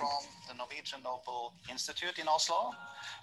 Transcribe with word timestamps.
from 0.00 0.22
the 0.48 0.54
Norwegian 0.62 1.00
Nobel 1.10 1.42
Institute 1.74 2.16
in 2.22 2.26
Oslo, 2.34 2.60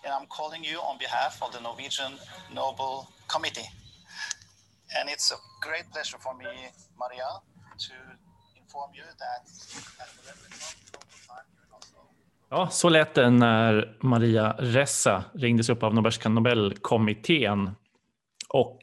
and 0.03 0.11
I'm 0.15 0.27
calling 0.37 0.62
you 0.70 0.77
on 0.89 0.96
behalf 1.05 1.33
of 1.43 1.50
the 1.55 1.61
Norwegian 1.67 2.13
Nobel 2.61 2.93
Committee. 3.33 3.69
And 4.98 5.05
it's 5.13 5.28
a 5.38 5.40
great 5.66 5.88
pleasure 5.94 6.20
for 6.26 6.34
me, 6.42 6.52
Maria, 7.04 7.29
to 7.88 7.96
inform 8.62 8.92
you 9.00 9.08
that 9.24 9.42
at 10.04 10.10
the 10.16 10.29
local 10.98 11.18
time 11.29 11.48
here 11.54 11.66
in 11.68 11.71
Oslo, 11.79 12.02
Ja, 12.50 12.70
så 12.70 12.89
lät 12.89 13.16
det 13.16 13.30
när 13.30 13.98
Maria 14.02 14.55
Ressa 14.59 15.23
ringdes 15.34 15.70
upp 15.70 15.84
av 15.84 15.94
Norbergska 15.94 16.30
Nobelkommittén. 16.30 17.75
Och 18.50 18.80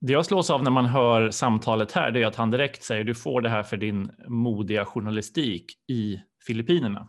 det 0.00 0.12
jag 0.12 0.26
slås 0.26 0.50
av 0.50 0.62
när 0.62 0.70
man 0.70 0.86
hör 0.86 1.30
samtalet 1.30 1.92
här 1.92 2.10
det 2.10 2.22
är 2.22 2.26
att 2.26 2.36
han 2.36 2.50
direkt 2.50 2.82
säger 2.82 3.04
du 3.04 3.14
får 3.14 3.40
det 3.40 3.48
här 3.48 3.62
för 3.62 3.76
din 3.76 4.10
modiga 4.28 4.84
journalistik 4.84 5.64
i 5.88 6.20
Filippinerna. 6.48 7.08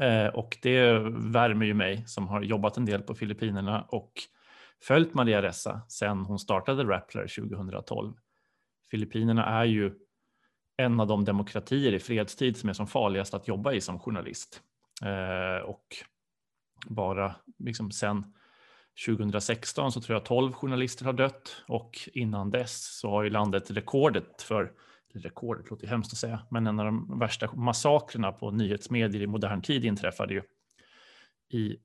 Eh, 0.00 0.26
och 0.26 0.58
det 0.62 0.98
värmer 1.32 1.66
ju 1.66 1.74
mig 1.74 2.04
som 2.06 2.28
har 2.28 2.42
jobbat 2.42 2.76
en 2.76 2.84
del 2.84 3.02
på 3.02 3.14
Filippinerna 3.14 3.82
och 3.82 4.12
följt 4.82 5.14
Maria 5.14 5.42
Ressa 5.42 5.80
sedan 5.88 6.24
hon 6.24 6.38
startade 6.38 6.84
Rappler 6.84 7.26
2012. 7.26 8.14
Filippinerna 8.90 9.46
är 9.46 9.64
ju 9.64 9.94
en 10.76 11.00
av 11.00 11.06
de 11.06 11.24
demokratier 11.24 11.92
i 11.92 11.98
fredstid 11.98 12.56
som 12.56 12.68
är 12.68 12.72
som 12.72 12.86
farligast 12.86 13.34
att 13.34 13.48
jobba 13.48 13.72
i 13.72 13.80
som 13.80 13.98
journalist. 13.98 14.62
Eh, 15.02 15.64
och 15.64 15.86
bara 16.86 17.34
liksom 17.58 17.90
sen 17.90 18.34
2016 19.06 19.92
så 19.92 20.00
tror 20.00 20.16
jag 20.16 20.24
12 20.24 20.52
journalister 20.52 21.04
har 21.04 21.12
dött 21.12 21.64
och 21.68 22.08
innan 22.12 22.50
dess 22.50 22.98
så 22.98 23.10
har 23.10 23.22
ju 23.22 23.30
landet 23.30 23.70
rekordet 23.70 24.42
för, 24.42 24.72
rekordet 25.18 25.70
låter 25.70 25.86
hemskt 25.86 26.12
att 26.12 26.18
säga, 26.18 26.46
men 26.50 26.66
en 26.66 26.80
av 26.80 26.86
de 26.86 27.18
värsta 27.18 27.52
massakrerna 27.54 28.32
på 28.32 28.50
nyhetsmedier 28.50 29.22
i 29.22 29.26
modern 29.26 29.62
tid 29.62 29.84
inträffade 29.84 30.34
ju 30.34 30.42
i 31.48 31.76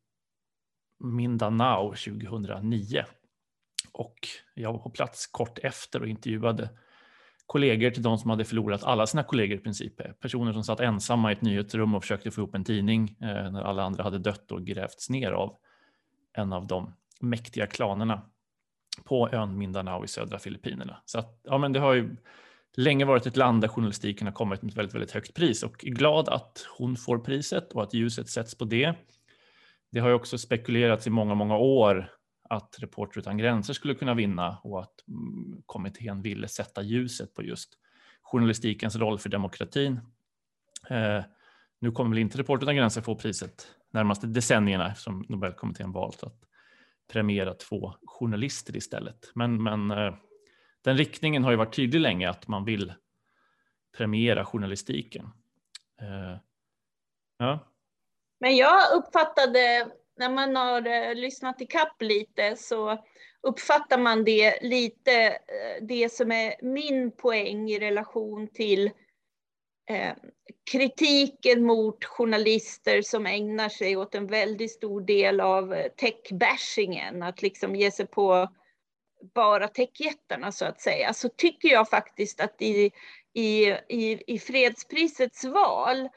Mindanao 1.00 1.96
2009. 1.96 3.04
Och 3.92 4.16
jag 4.54 4.74
var 4.74 4.80
på 4.80 4.90
plats 4.90 5.28
kort 5.28 5.60
efter 5.60 6.02
och 6.02 6.08
intervjuade 6.08 6.70
kollegor 7.46 7.90
till 7.90 8.04
de 8.04 8.18
som 8.18 8.30
hade 8.30 8.46
förlorat 8.46 8.84
alla 8.84 9.08
sina 9.08 9.24
kollegor 9.24 9.58
i 9.58 9.62
princip. 9.62 10.20
Personer 10.20 10.54
som 10.54 10.64
satt 10.64 10.80
ensamma 10.80 11.32
i 11.32 11.34
ett 11.34 11.42
nyhetsrum 11.42 11.96
och 11.96 12.04
försökte 12.04 12.32
få 12.32 12.42
ihop 12.42 12.56
en 12.56 12.64
tidning 12.64 13.18
eh, 13.22 13.52
när 13.52 13.62
alla 13.62 13.84
andra 13.84 14.04
hade 14.04 14.20
dött 14.20 14.52
och 14.52 14.66
grävts 14.66 15.10
ner 15.10 15.32
av 15.32 15.58
en 16.34 16.54
av 16.54 16.68
de 16.68 16.94
mäktiga 17.20 17.68
klanerna 17.68 18.22
på 19.04 19.30
ön 19.32 19.58
Mindanao 19.58 20.04
i 20.04 20.08
södra 20.08 20.40
Filippinerna. 20.40 21.02
Så 21.06 21.20
att, 21.20 21.40
ja, 21.44 21.58
men 21.58 21.74
det 21.74 21.80
har 21.80 21.94
ju 21.94 22.16
länge 22.78 23.06
varit 23.06 23.26
ett 23.26 23.38
land 23.38 23.62
där 23.62 23.68
journalistiken 23.68 24.28
har 24.28 24.34
kommit 24.34 24.62
med 24.62 24.72
ett 24.72 24.78
väldigt, 24.78 24.96
väldigt 24.96 25.12
högt 25.12 25.34
pris 25.34 25.64
och 25.64 25.86
är 25.86 25.90
glad 25.90 26.30
att 26.30 26.66
hon 26.78 26.96
får 26.96 27.18
priset 27.18 27.74
och 27.74 27.84
att 27.84 27.94
ljuset 27.94 28.30
sätts 28.30 28.56
på 28.56 28.66
det. 28.66 28.96
Det 29.92 30.00
har 30.00 30.10
ju 30.10 30.16
också 30.16 30.38
spekulerats 30.38 31.08
i 31.08 31.10
många, 31.10 31.36
många 31.36 31.58
år 31.58 32.12
att 32.50 32.76
Reporter 32.80 33.20
utan 33.20 33.38
gränser 33.38 33.74
skulle 33.74 33.96
kunna 33.96 34.14
vinna 34.14 34.58
och 34.64 34.80
att 34.80 35.08
mm, 35.08 35.62
kommittén 35.66 36.22
ville 36.22 36.48
sätta 36.48 36.82
ljuset 36.82 37.34
på 37.34 37.44
just 37.44 37.78
journalistikens 38.22 38.96
roll 38.96 39.20
för 39.20 39.30
demokratin. 39.30 40.00
Eh, 40.90 41.24
nu 41.80 41.92
kommer 41.92 42.10
väl 42.10 42.20
inte 42.20 42.38
Reporter 42.38 42.66
utan 42.66 42.76
gränser 42.76 43.02
få 43.02 43.16
priset 43.16 43.68
närmaste 43.94 44.28
decennierna 44.28 44.92
eftersom 44.92 45.26
Nobelkommittén 45.30 45.92
valt 45.92 46.24
att 46.24 46.40
premiera 47.12 47.54
två 47.54 47.94
journalister 48.06 48.76
istället. 48.78 49.32
Men, 49.36 49.64
men 49.64 49.92
eh, 49.92 50.14
den 50.82 50.98
riktningen 50.98 51.44
har 51.44 51.52
ju 51.52 51.58
varit 51.58 51.76
tydlig 51.76 52.00
länge 52.00 52.30
att 52.30 52.48
man 52.48 52.66
vill 52.66 52.94
premiera 53.98 54.46
journalistiken. 54.46 55.26
Eh, 56.02 56.38
ja. 57.38 57.60
Men 58.40 58.56
jag 58.56 58.94
uppfattade, 58.94 59.88
när 60.18 60.30
man 60.30 60.56
har 60.56 60.88
eh, 60.88 61.16
lyssnat 61.16 61.62
i 61.62 61.66
kapp 61.66 62.02
lite, 62.02 62.56
så 62.56 63.04
uppfattar 63.42 63.98
man 63.98 64.24
det 64.24 64.62
lite, 64.62 65.28
eh, 65.28 65.82
det 65.82 66.12
som 66.12 66.32
är 66.32 66.56
min 66.62 67.12
poäng 67.12 67.70
i 67.70 67.80
relation 67.80 68.48
till 68.48 68.92
eh, 69.90 70.14
kritiken 70.72 71.64
mot 71.64 72.06
journalister 72.06 73.02
som 73.02 73.26
ägnar 73.26 73.70
sig 73.70 73.98
åt 73.98 74.16
en 74.16 74.28
väldigt 74.28 74.72
stor 74.72 75.02
del 75.02 75.40
av 75.42 75.74
eh, 75.74 75.92
tech-bashingen, 75.98 77.24
att 77.24 77.42
liksom 77.42 77.76
ge 77.76 77.92
sig 77.92 78.08
på 78.08 78.50
bara 79.34 79.68
techjättarna 79.68 80.52
så 80.52 80.66
att 80.66 80.82
säga, 80.82 81.14
så 81.14 81.30
tycker 81.30 81.70
jag 81.70 81.90
faktiskt 81.90 82.42
att 82.42 82.62
i, 82.62 82.92
i, 83.34 83.66
i, 83.90 84.24
i 84.28 84.40
fredsprisets 84.40 85.44
val 85.44 86.10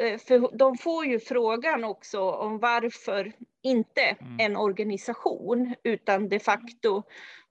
Eh, 0.00 0.18
för 0.18 0.56
de 0.56 0.76
får 0.76 1.06
ju 1.06 1.20
frågan 1.20 1.84
också 1.84 2.30
om 2.30 2.58
varför 2.58 3.32
inte 3.62 4.00
mm. 4.00 4.36
en 4.40 4.56
organisation 4.56 5.74
utan 5.82 6.28
de 6.28 6.40
facto 6.40 7.02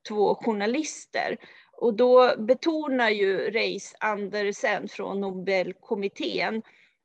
två 0.08 0.36
journalister. 0.36 1.38
Och 1.78 1.94
då 1.94 2.36
betonar 2.38 3.10
ju 3.10 3.38
Reis 3.38 3.96
Andersen 4.00 4.88
från 4.88 5.22
Nobelkommittén 5.22 6.62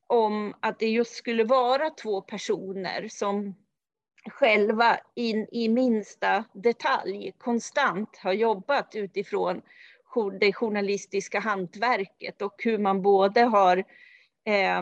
om 0.06 0.54
att 0.60 0.78
det 0.78 0.88
just 0.88 1.14
skulle 1.14 1.44
vara 1.44 1.90
två 1.90 2.20
personer 2.20 3.08
som 3.08 3.54
själva 4.30 4.98
in 5.14 5.48
i 5.52 5.68
minsta 5.68 6.44
detalj 6.52 7.32
konstant 7.38 8.16
har 8.16 8.32
jobbat 8.32 8.94
utifrån 8.94 9.62
det 10.40 10.52
journalistiska 10.52 11.40
hantverket 11.40 12.42
och 12.42 12.54
hur 12.64 12.78
man 12.78 13.02
både 13.02 13.42
har 13.42 13.84
eh, 14.46 14.78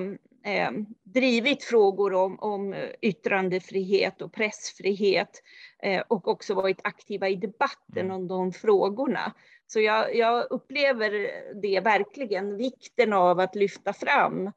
eh, 0.55 0.71
drivit 1.03 1.65
frågor 1.65 2.15
om, 2.15 2.39
om 2.39 2.75
yttrandefrihet 3.03 4.23
och 4.23 4.33
pressfrihet 4.33 5.43
eh, 5.83 6.03
och 6.09 6.29
också 6.29 6.55
varit 6.55 6.81
aktiva 6.85 7.29
i 7.29 7.37
debatten 7.37 8.05
mm. 8.05 8.17
om 8.17 8.29
de 8.29 8.53
frågorna. 8.53 9.33
Så 9.67 9.81
jag, 9.81 10.17
jag, 10.17 10.47
upplever 10.51 11.31
det 11.63 11.81
verkligen, 11.81 12.57
vikten 12.57 13.13
av 13.13 13.41
att 13.41 13.55
lyfta 13.55 13.93
fram 13.93 14.51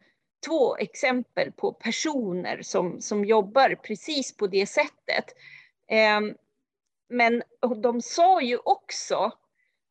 två 0.45 0.77
exempel 0.77 1.51
på 1.51 1.71
personer 1.71 2.61
som, 2.61 3.01
som 3.01 3.25
jobbar 3.25 3.75
precis 3.75 4.37
på 4.37 4.47
det 4.47 4.65
sättet. 4.65 5.25
Ehm, 5.89 6.35
men 7.09 7.43
de 7.81 8.01
sa 8.01 8.41
ju 8.41 8.57
också 8.57 9.31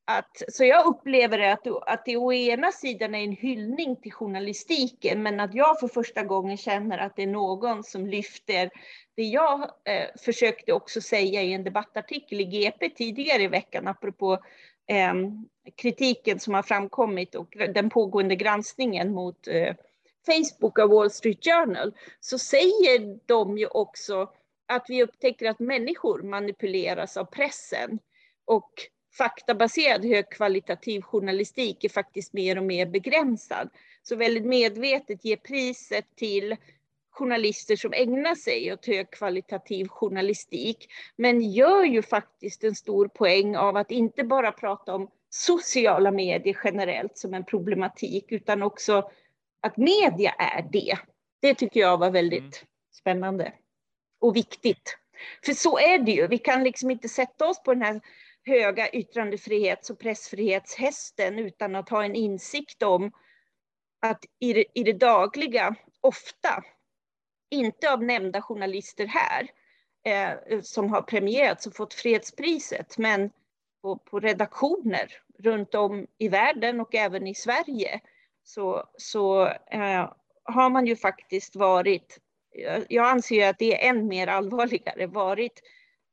att, 0.07 0.43
så 0.49 0.65
jag 0.65 0.87
upplever 0.87 1.39
det 1.39 1.53
att, 1.53 1.67
att 1.67 2.05
det 2.05 2.17
å 2.17 2.33
ena 2.33 2.73
sidan 2.73 3.15
är 3.15 3.25
en 3.25 3.33
hyllning 3.33 3.97
till 3.97 4.13
journalistiken, 4.13 5.23
men 5.23 5.41
att 5.41 5.55
jag 5.55 5.81
för 5.81 5.89
första 5.89 6.23
gången 6.23 6.57
känner 6.57 6.99
att 6.99 7.17
det 7.17 7.23
är 7.23 7.27
någon 7.27 7.85
som 7.85 8.07
lyfter 8.07 8.71
det 9.17 9.23
jag 9.23 9.61
eh, 9.63 10.07
försökte 10.25 10.73
också 10.73 11.01
säga 11.01 11.43
i 11.43 11.53
en 11.53 11.65
debattartikel 11.65 12.41
i 12.41 12.45
GP 12.45 12.91
tidigare 12.91 13.43
i 13.43 13.49
veckan, 13.49 13.89
apropå 13.89 14.33
eh, 14.87 15.15
kritiken 15.77 16.41
som 16.41 16.55
har 16.55 16.63
framkommit 16.63 17.35
och 17.35 17.57
den 17.75 17.91
pågående 17.91 18.37
granskningen 18.37 19.13
mot 19.13 19.49
eh, 19.49 19.75
Facebook 20.27 20.79
och 20.79 20.91
Wall 20.91 21.11
Street 21.11 21.45
Journal, 21.45 21.95
så 22.21 22.39
säger 22.39 23.19
de 23.27 23.59
ju 23.59 23.67
också 23.67 24.31
att 24.67 24.87
vi 24.89 25.03
upptäcker 25.03 25.51
att 25.51 25.59
människor 25.59 26.23
manipuleras 26.23 27.17
av 27.17 27.25
pressen 27.25 27.99
och 28.45 28.71
faktabaserad 29.19 30.05
högkvalitativ 30.05 31.03
journalistik 31.03 31.85
är 31.85 31.89
faktiskt 31.89 32.33
mer 32.33 32.59
och 32.59 32.65
mer 32.65 32.87
begränsad. 32.87 33.71
Så 34.03 34.17
väldigt 34.17 34.45
medvetet 34.45 35.25
ge 35.25 35.37
priset 35.37 36.07
till 36.17 36.57
journalister 37.11 37.77
som 37.77 37.93
ägnar 37.93 38.35
sig 38.35 38.73
åt 38.73 38.87
högkvalitativ 38.87 39.89
journalistik, 39.89 40.89
men 41.17 41.53
gör 41.53 41.85
ju 41.85 42.03
faktiskt 42.03 42.65
en 42.65 42.75
stor 42.75 43.09
poäng 43.09 43.57
av 43.57 43.77
att 43.77 43.91
inte 43.91 44.25
bara 44.25 44.53
prata 44.53 44.95
om 44.95 45.11
sociala 45.29 46.11
medier 46.11 46.61
generellt 46.65 47.19
som 47.19 47.35
en 47.35 47.45
problematik, 47.45 48.33
utan 48.33 48.63
också 48.63 49.11
att 49.65 49.77
media 49.77 50.31
är 50.31 50.63
det. 50.73 50.99
Det 51.43 51.55
tycker 51.55 51.81
jag 51.81 51.99
var 51.99 52.11
väldigt 52.11 52.41
mm. 52.41 52.69
spännande 52.93 53.53
och 54.21 54.37
viktigt. 54.37 54.99
För 55.45 55.53
så 55.53 55.79
är 55.79 55.99
det 55.99 56.13
ju, 56.13 56.27
vi 56.27 56.39
kan 56.39 56.65
liksom 56.65 56.91
inte 56.91 57.09
sätta 57.09 57.49
oss 57.49 57.63
på 57.63 57.75
den 57.75 57.83
här 57.83 58.01
höga 58.47 58.91
yttrandefrihets 58.91 59.91
och 59.91 59.99
pressfrihetshästen 59.99 61.39
utan 61.39 61.77
att 61.77 61.89
ha 61.89 62.05
en 62.05 62.15
insikt 62.15 62.83
om 62.83 63.13
att 64.03 64.25
i 64.39 64.53
det, 64.53 64.65
i 64.75 64.83
det 64.83 64.93
dagliga, 64.93 65.75
ofta, 66.01 66.65
inte 67.51 67.93
av 67.93 68.03
nämnda 68.03 68.43
journalister 68.43 69.07
här, 69.07 69.49
eh, 70.05 70.61
som 70.61 70.91
har 70.91 71.03
premierats 71.03 71.67
och 71.67 71.77
fått 71.77 71.95
fredspriset, 71.95 72.99
men 72.99 73.31
på, 73.83 73.99
på, 73.99 74.21
redaktioner 74.21 75.13
runt 75.39 75.75
om 75.75 76.07
i 76.19 76.29
världen 76.29 76.81
och 76.81 76.95
även 76.95 77.27
i 77.27 77.35
Sverige, 77.35 78.01
så, 78.45 78.85
så 78.99 79.47
eh, 79.47 80.13
har 80.45 80.71
man 80.71 80.87
ju 80.87 80.97
faktiskt 80.97 81.57
varit, 81.57 82.19
jag 82.89 83.07
anser 83.07 83.51
att 83.51 83.59
det 83.59 83.85
är 83.85 83.91
än 83.91 84.07
mer 84.07 84.27
allvarligare, 84.27 85.07
varit 85.07 85.63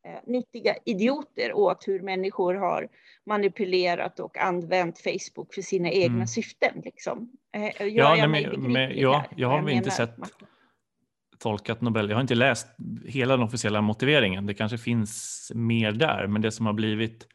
Eh, 0.06 0.20
nyttiga 0.28 0.76
idioter 0.86 1.54
åt 1.54 1.88
hur 1.88 2.00
människor 2.00 2.54
har 2.54 2.88
manipulerat 3.26 4.20
och 4.20 4.38
använt 4.38 5.00
Facebook 5.00 5.54
för 5.54 5.62
sina 5.62 5.90
egna 5.90 6.16
mm. 6.16 6.28
syften. 6.28 6.82
Liksom. 6.84 7.32
Eh, 7.56 7.88
jag 7.88 7.90
ja, 7.90 8.28
nej, 8.28 8.28
men, 8.28 8.72
men, 8.72 8.98
ja, 8.98 9.26
jag 9.36 9.48
har 9.48 9.58
jag 9.58 9.72
inte 9.72 9.92
sett 9.92 10.16
tolkat 11.40 11.82
Nobel. 11.82 12.10
Jag 12.10 12.16
har 12.16 12.22
inte 12.22 12.36
läst 12.36 12.68
hela 13.06 13.38
den 13.38 13.46
officiella 13.46 13.82
motiveringen. 13.82 14.46
Det 14.46 14.54
kanske 14.54 14.78
finns 14.78 15.52
mer 15.56 15.92
där, 15.92 16.28
men 16.28 16.42
det 16.42 16.52
som 16.52 16.66
har 16.66 16.74
blivit 16.74 17.28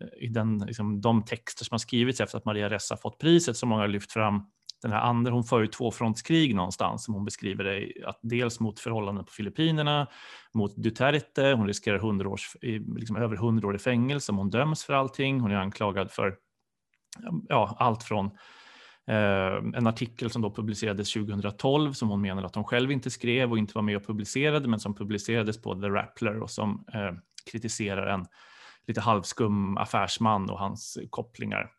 Eh, 0.00 0.24
i 0.24 0.28
den, 0.28 0.58
liksom, 0.58 1.00
de 1.00 1.24
texter 1.24 1.64
som 1.64 1.74
har 1.74 1.78
skrivits 1.78 2.20
efter 2.20 2.38
att 2.38 2.44
Maria 2.44 2.70
Ressa 2.70 2.96
fått 2.96 3.18
priset 3.18 3.56
som 3.56 3.68
många 3.68 3.80
har 3.80 3.88
lyft 3.88 4.12
fram. 4.12 4.42
Den 4.82 4.92
här 4.92 5.00
andra, 5.00 5.32
hon 5.32 5.44
för 5.44 5.60
ju 5.60 5.66
tvåfrontskrig 5.66 6.54
någonstans 6.54 7.04
som 7.04 7.14
hon 7.14 7.24
beskriver 7.24 7.64
det, 7.64 7.92
att 8.06 8.18
dels 8.22 8.60
mot 8.60 8.80
förhållanden 8.80 9.24
på 9.24 9.32
Filippinerna, 9.32 10.06
mot 10.54 10.76
Duterte, 10.76 11.52
hon 11.56 11.66
riskerar 11.66 11.96
100 11.96 12.28
års, 12.28 12.56
liksom 12.96 13.16
över 13.16 13.36
100 13.36 13.68
år 13.68 13.74
i 13.74 13.78
fängelse 13.78 14.32
om 14.32 14.38
hon 14.38 14.50
döms 14.50 14.84
för 14.84 14.92
allting. 14.92 15.40
Hon 15.40 15.50
är 15.50 15.56
anklagad 15.56 16.10
för 16.10 16.36
ja, 17.48 17.76
allt 17.78 18.02
från 18.02 18.26
eh, 19.06 19.76
en 19.78 19.86
artikel 19.86 20.30
som 20.30 20.42
då 20.42 20.54
publicerades 20.54 21.12
2012 21.12 21.92
som 21.92 22.08
hon 22.08 22.20
menar 22.20 22.42
att 22.42 22.54
hon 22.54 22.64
själv 22.64 22.92
inte 22.92 23.10
skrev 23.10 23.50
och 23.50 23.58
inte 23.58 23.74
var 23.74 23.82
med 23.82 23.96
och 23.96 24.06
publicerade 24.06 24.68
men 24.68 24.80
som 24.80 24.94
publicerades 24.94 25.62
på 25.62 25.80
The 25.80 25.88
Rappler 25.88 26.42
och 26.42 26.50
som 26.50 26.84
eh, 26.94 27.12
kritiserar 27.50 28.06
en 28.06 28.26
lite 28.86 29.00
halvskum 29.00 29.76
affärsman 29.76 30.50
och 30.50 30.58
hans 30.58 30.98
kopplingar. 31.10 31.70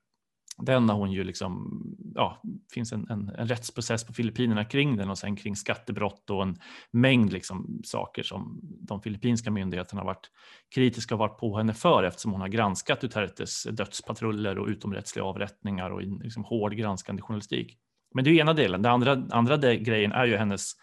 Den 0.57 0.89
har 0.89 0.97
hon 0.97 1.11
ju 1.11 1.23
liksom, 1.23 1.81
ja, 2.15 2.41
finns 2.73 2.93
en, 2.93 3.07
en, 3.09 3.29
en, 3.29 3.47
rättsprocess 3.47 4.03
på 4.03 4.13
Filippinerna 4.13 4.65
kring 4.65 4.97
den 4.97 5.09
och 5.09 5.17
sen 5.17 5.35
kring 5.35 5.55
skattebrott 5.55 6.29
och 6.29 6.43
en 6.43 6.57
mängd 6.91 7.33
liksom 7.33 7.81
saker 7.83 8.23
som 8.23 8.59
de 8.63 9.01
filippinska 9.01 9.51
myndigheterna 9.51 10.01
har 10.01 10.05
varit 10.05 10.29
kritiska 10.75 11.15
och 11.15 11.19
varit 11.19 11.37
på 11.37 11.57
henne 11.57 11.73
för 11.73 12.03
eftersom 12.03 12.31
hon 12.31 12.41
har 12.41 12.47
granskat 12.47 13.01
Dutertes 13.01 13.63
dödspatruller 13.63 14.59
och 14.59 14.67
utomrättsliga 14.67 15.25
avrättningar 15.25 15.89
och 15.89 16.01
liksom 16.01 16.43
hård 16.43 16.73
granskande 16.73 17.21
journalistik. 17.21 17.77
Men 18.13 18.23
det 18.23 18.29
är 18.29 18.41
ena 18.41 18.53
delen. 18.53 18.81
Den 18.81 18.91
andra, 18.91 19.27
andra 19.31 19.57
grejen 19.75 20.11
är 20.11 20.25
ju 20.25 20.37
hennes 20.37 20.73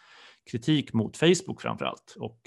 kritik 0.51 0.93
mot 0.93 1.17
Facebook 1.17 1.63
framför 1.63 1.85
allt 1.85 2.17
och 2.19 2.41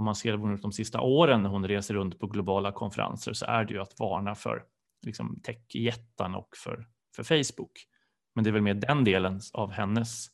om 0.00 0.04
man 0.04 0.14
ser 0.14 0.32
hon 0.32 0.60
de 0.60 0.72
sista 0.72 1.00
åren 1.00 1.42
när 1.42 1.50
hon 1.50 1.68
reser 1.68 1.94
runt 1.94 2.18
på 2.18 2.26
globala 2.26 2.72
konferenser 2.72 3.32
så 3.32 3.46
är 3.46 3.64
det 3.64 3.74
ju 3.74 3.80
att 3.80 3.98
varna 3.98 4.34
för 4.34 4.64
liksom, 5.06 5.40
techjättarna 5.42 6.38
och 6.38 6.56
för, 6.56 6.86
för 7.16 7.22
Facebook. 7.22 7.86
Men 8.34 8.44
det 8.44 8.50
är 8.50 8.52
väl 8.52 8.62
mer 8.62 8.74
den 8.74 9.04
delen 9.04 9.40
av 9.52 9.70
hennes 9.70 10.26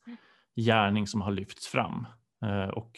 gärning 0.57 1.07
som 1.07 1.21
har 1.21 1.31
lyfts 1.31 1.67
fram. 1.67 2.07
Eh, 2.45 2.69
och 2.69 2.93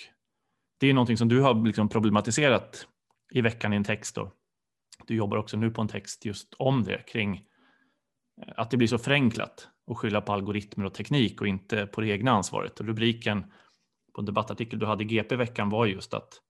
det 0.80 0.86
är 0.86 0.94
någonting 0.94 1.16
som 1.16 1.28
du 1.28 1.40
har 1.40 1.66
liksom 1.66 1.88
problematiserat 1.88 2.86
i 3.32 3.40
veckan 3.40 3.72
i 3.72 3.76
en 3.76 3.84
text. 3.84 4.14
Då. 4.14 4.32
Du 5.06 5.16
jobbar 5.16 5.36
också 5.36 5.56
nu 5.56 5.70
på 5.70 5.82
en 5.82 5.88
text 5.88 6.24
just 6.24 6.54
om 6.58 6.84
det 6.84 7.02
kring 7.06 7.36
eh, 8.42 8.52
att 8.56 8.70
det 8.70 8.76
blir 8.76 8.88
så 8.88 8.98
förenklat 8.98 9.68
att 9.90 9.96
skylla 9.96 10.20
på 10.20 10.32
algoritmer 10.32 10.84
och 10.84 10.94
teknik 10.94 11.40
och 11.40 11.48
inte 11.48 11.86
på 11.86 12.00
det 12.00 12.08
egna 12.08 12.30
ansvaret. 12.30 12.80
Och 12.80 12.86
rubriken 12.86 13.52
på 14.14 14.20
en 14.20 14.26
debattartikel 14.26 14.78
du 14.78 14.86
hade 14.86 15.04
i 15.04 15.06
GP 15.06 15.34
i 15.34 15.38
veckan 15.38 15.70
var 15.70 15.86
just 15.86 16.14
att 16.14 16.42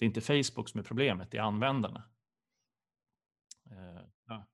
det 0.00 0.04
är 0.04 0.06
inte 0.06 0.20
Facebook 0.20 0.68
som 0.68 0.80
är 0.80 0.84
problemet, 0.84 1.30
det 1.30 1.38
är 1.38 1.42
användarna. 1.42 2.02
Eh, 3.70 4.02
ja. 4.28 4.46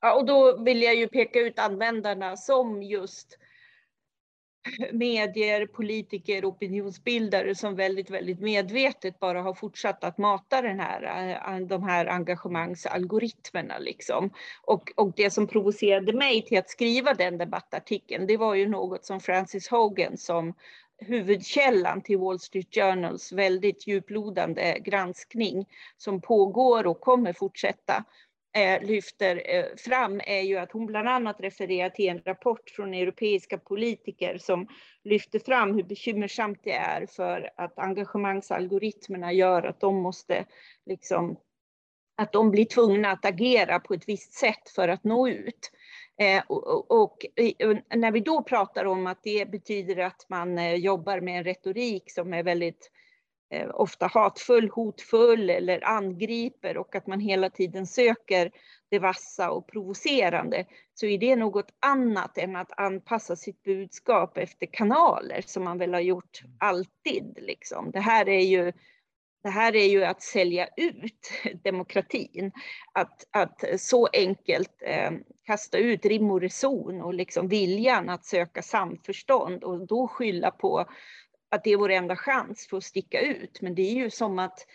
ja, 0.00 0.14
och 0.14 0.26
då 0.26 0.62
vill 0.62 0.82
jag 0.82 0.94
ju 0.94 1.08
peka 1.08 1.40
ut 1.40 1.58
användarna 1.58 2.36
som 2.36 2.82
just 2.82 3.38
medier, 4.92 5.66
politiker, 5.66 6.44
opinionsbildare 6.44 7.54
som 7.54 7.76
väldigt, 7.76 8.10
väldigt 8.10 8.40
medvetet 8.40 9.20
bara 9.20 9.42
har 9.42 9.54
fortsatt 9.54 10.04
att 10.04 10.18
mata 10.18 10.62
den 10.62 10.80
här, 10.80 11.02
eh, 11.02 11.66
de 11.66 11.82
här 11.82 12.06
engagemangsalgoritmerna. 12.06 13.78
Liksom. 13.78 14.30
Och, 14.62 14.92
och 14.96 15.12
det 15.16 15.30
som 15.30 15.46
provocerade 15.46 16.12
mig 16.12 16.42
till 16.42 16.58
att 16.58 16.70
skriva 16.70 17.14
den 17.14 17.38
debattartikeln, 17.38 18.26
det 18.26 18.36
var 18.36 18.54
ju 18.54 18.68
något 18.68 19.04
som 19.04 19.20
Francis 19.20 19.68
Hogan 19.68 20.16
som 20.16 20.54
huvudkällan 21.04 22.02
till 22.02 22.18
Wall 22.18 22.40
Street 22.40 22.74
Journals 22.74 23.32
väldigt 23.32 23.86
djuplodande 23.86 24.78
granskning 24.78 25.66
som 25.96 26.20
pågår 26.20 26.86
och 26.86 27.00
kommer 27.00 27.32
fortsätta 27.32 28.04
eh, 28.56 28.82
lyfter 28.82 29.42
eh, 29.54 29.64
fram 29.76 30.20
är 30.24 30.40
ju 30.40 30.56
att 30.56 30.72
hon 30.72 30.86
bland 30.86 31.08
annat 31.08 31.40
refererar 31.40 31.90
till 31.90 32.08
en 32.08 32.22
rapport 32.24 32.70
från 32.70 32.94
europeiska 32.94 33.58
politiker 33.58 34.38
som 34.38 34.68
lyfter 35.04 35.38
fram 35.38 35.74
hur 35.74 35.82
bekymmersamt 35.82 36.60
det 36.62 36.72
är 36.72 37.06
för 37.06 37.50
att 37.56 37.78
engagemangsalgoritmerna 37.78 39.32
gör 39.32 39.62
att 39.62 39.80
de 39.80 39.96
måste 39.96 40.44
liksom 40.86 41.36
att 42.16 42.32
de 42.32 42.50
blir 42.50 42.64
tvungna 42.64 43.10
att 43.10 43.24
agera 43.24 43.80
på 43.80 43.94
ett 43.94 44.08
visst 44.08 44.32
sätt 44.32 44.68
för 44.74 44.88
att 44.88 45.04
nå 45.04 45.28
ut. 45.28 45.70
Eh, 46.20 46.42
och, 46.46 46.90
och, 46.90 47.26
när 47.94 48.12
vi 48.12 48.20
då 48.20 48.42
pratar 48.42 48.84
om 48.84 49.06
att 49.06 49.22
det 49.22 49.50
betyder 49.50 49.98
att 49.98 50.26
man 50.28 50.58
eh, 50.58 50.74
jobbar 50.74 51.20
med 51.20 51.38
en 51.38 51.44
retorik 51.44 52.10
som 52.12 52.34
är 52.34 52.42
väldigt 52.42 52.90
eh, 53.50 53.70
ofta 53.74 54.06
hatfull, 54.06 54.70
hotfull 54.70 55.50
eller 55.50 55.84
angriper 55.84 56.76
och 56.76 56.94
att 56.94 57.06
man 57.06 57.20
hela 57.20 57.50
tiden 57.50 57.86
söker 57.86 58.50
det 58.90 58.98
vassa 58.98 59.50
och 59.50 59.68
provocerande 59.68 60.66
så 60.94 61.06
är 61.06 61.18
det 61.18 61.36
något 61.36 61.74
annat 61.80 62.38
än 62.38 62.56
att 62.56 62.80
anpassa 62.80 63.36
sitt 63.36 63.62
budskap 63.62 64.38
efter 64.38 64.66
kanaler 64.66 65.42
som 65.46 65.64
man 65.64 65.78
väl 65.78 65.94
har 65.94 66.00
gjort 66.00 66.42
alltid. 66.58 67.38
Liksom. 67.40 67.90
Det 67.90 68.00
här 68.00 68.28
är 68.28 68.40
ju 68.40 68.72
det 69.44 69.50
här 69.50 69.76
är 69.76 69.86
ju 69.86 70.04
att 70.04 70.22
sälja 70.22 70.68
ut 70.76 71.30
demokratin. 71.64 72.52
Att, 72.92 73.26
att 73.30 73.80
så 73.80 74.08
enkelt 74.12 74.82
eh, 74.86 75.10
kasta 75.46 75.78
ut 75.78 76.04
rim 76.04 76.30
och 76.30 76.40
reson 76.40 77.02
och 77.02 77.14
liksom 77.14 77.48
viljan 77.48 78.08
att 78.08 78.24
söka 78.24 78.62
samförstånd 78.62 79.64
och 79.64 79.86
då 79.86 80.08
skylla 80.08 80.50
på 80.50 80.86
att 81.50 81.64
det 81.64 81.70
är 81.70 81.76
vår 81.76 81.90
enda 81.90 82.16
chans 82.16 82.66
för 82.66 82.76
att 82.76 82.84
sticka 82.84 83.20
ut. 83.20 83.60
Men 83.60 83.74
det 83.74 83.82
är 83.82 83.94
ju 83.94 84.10
som 84.10 84.38
att, 84.38 84.66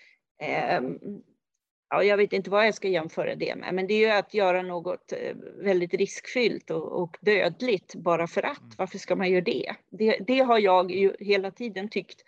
eh, 0.41 0.81
ja, 1.89 2.03
jag 2.03 2.17
vet 2.17 2.33
inte 2.33 2.49
vad 2.49 2.67
jag 2.67 2.75
ska 2.75 2.87
jämföra 2.87 3.35
det 3.35 3.55
med, 3.55 3.73
men 3.73 3.87
det 3.87 3.93
är 3.93 4.07
ju 4.07 4.09
att 4.09 4.33
göra 4.33 4.61
något 4.61 5.11
eh, 5.11 5.35
väldigt 5.63 5.93
riskfyllt 5.93 6.69
och, 6.71 7.01
och 7.01 7.17
dödligt 7.21 7.95
bara 7.95 8.27
för 8.27 8.43
att. 8.43 8.59
Mm. 8.59 8.75
Varför 8.77 8.97
ska 8.97 9.15
man 9.15 9.29
göra 9.29 9.43
det? 9.43 9.75
Det, 9.89 10.19
det 10.27 10.39
har 10.39 10.59
jag 10.59 10.91
ju 10.91 11.15
hela 11.19 11.51
tiden 11.51 11.89
tyckt 11.89 12.23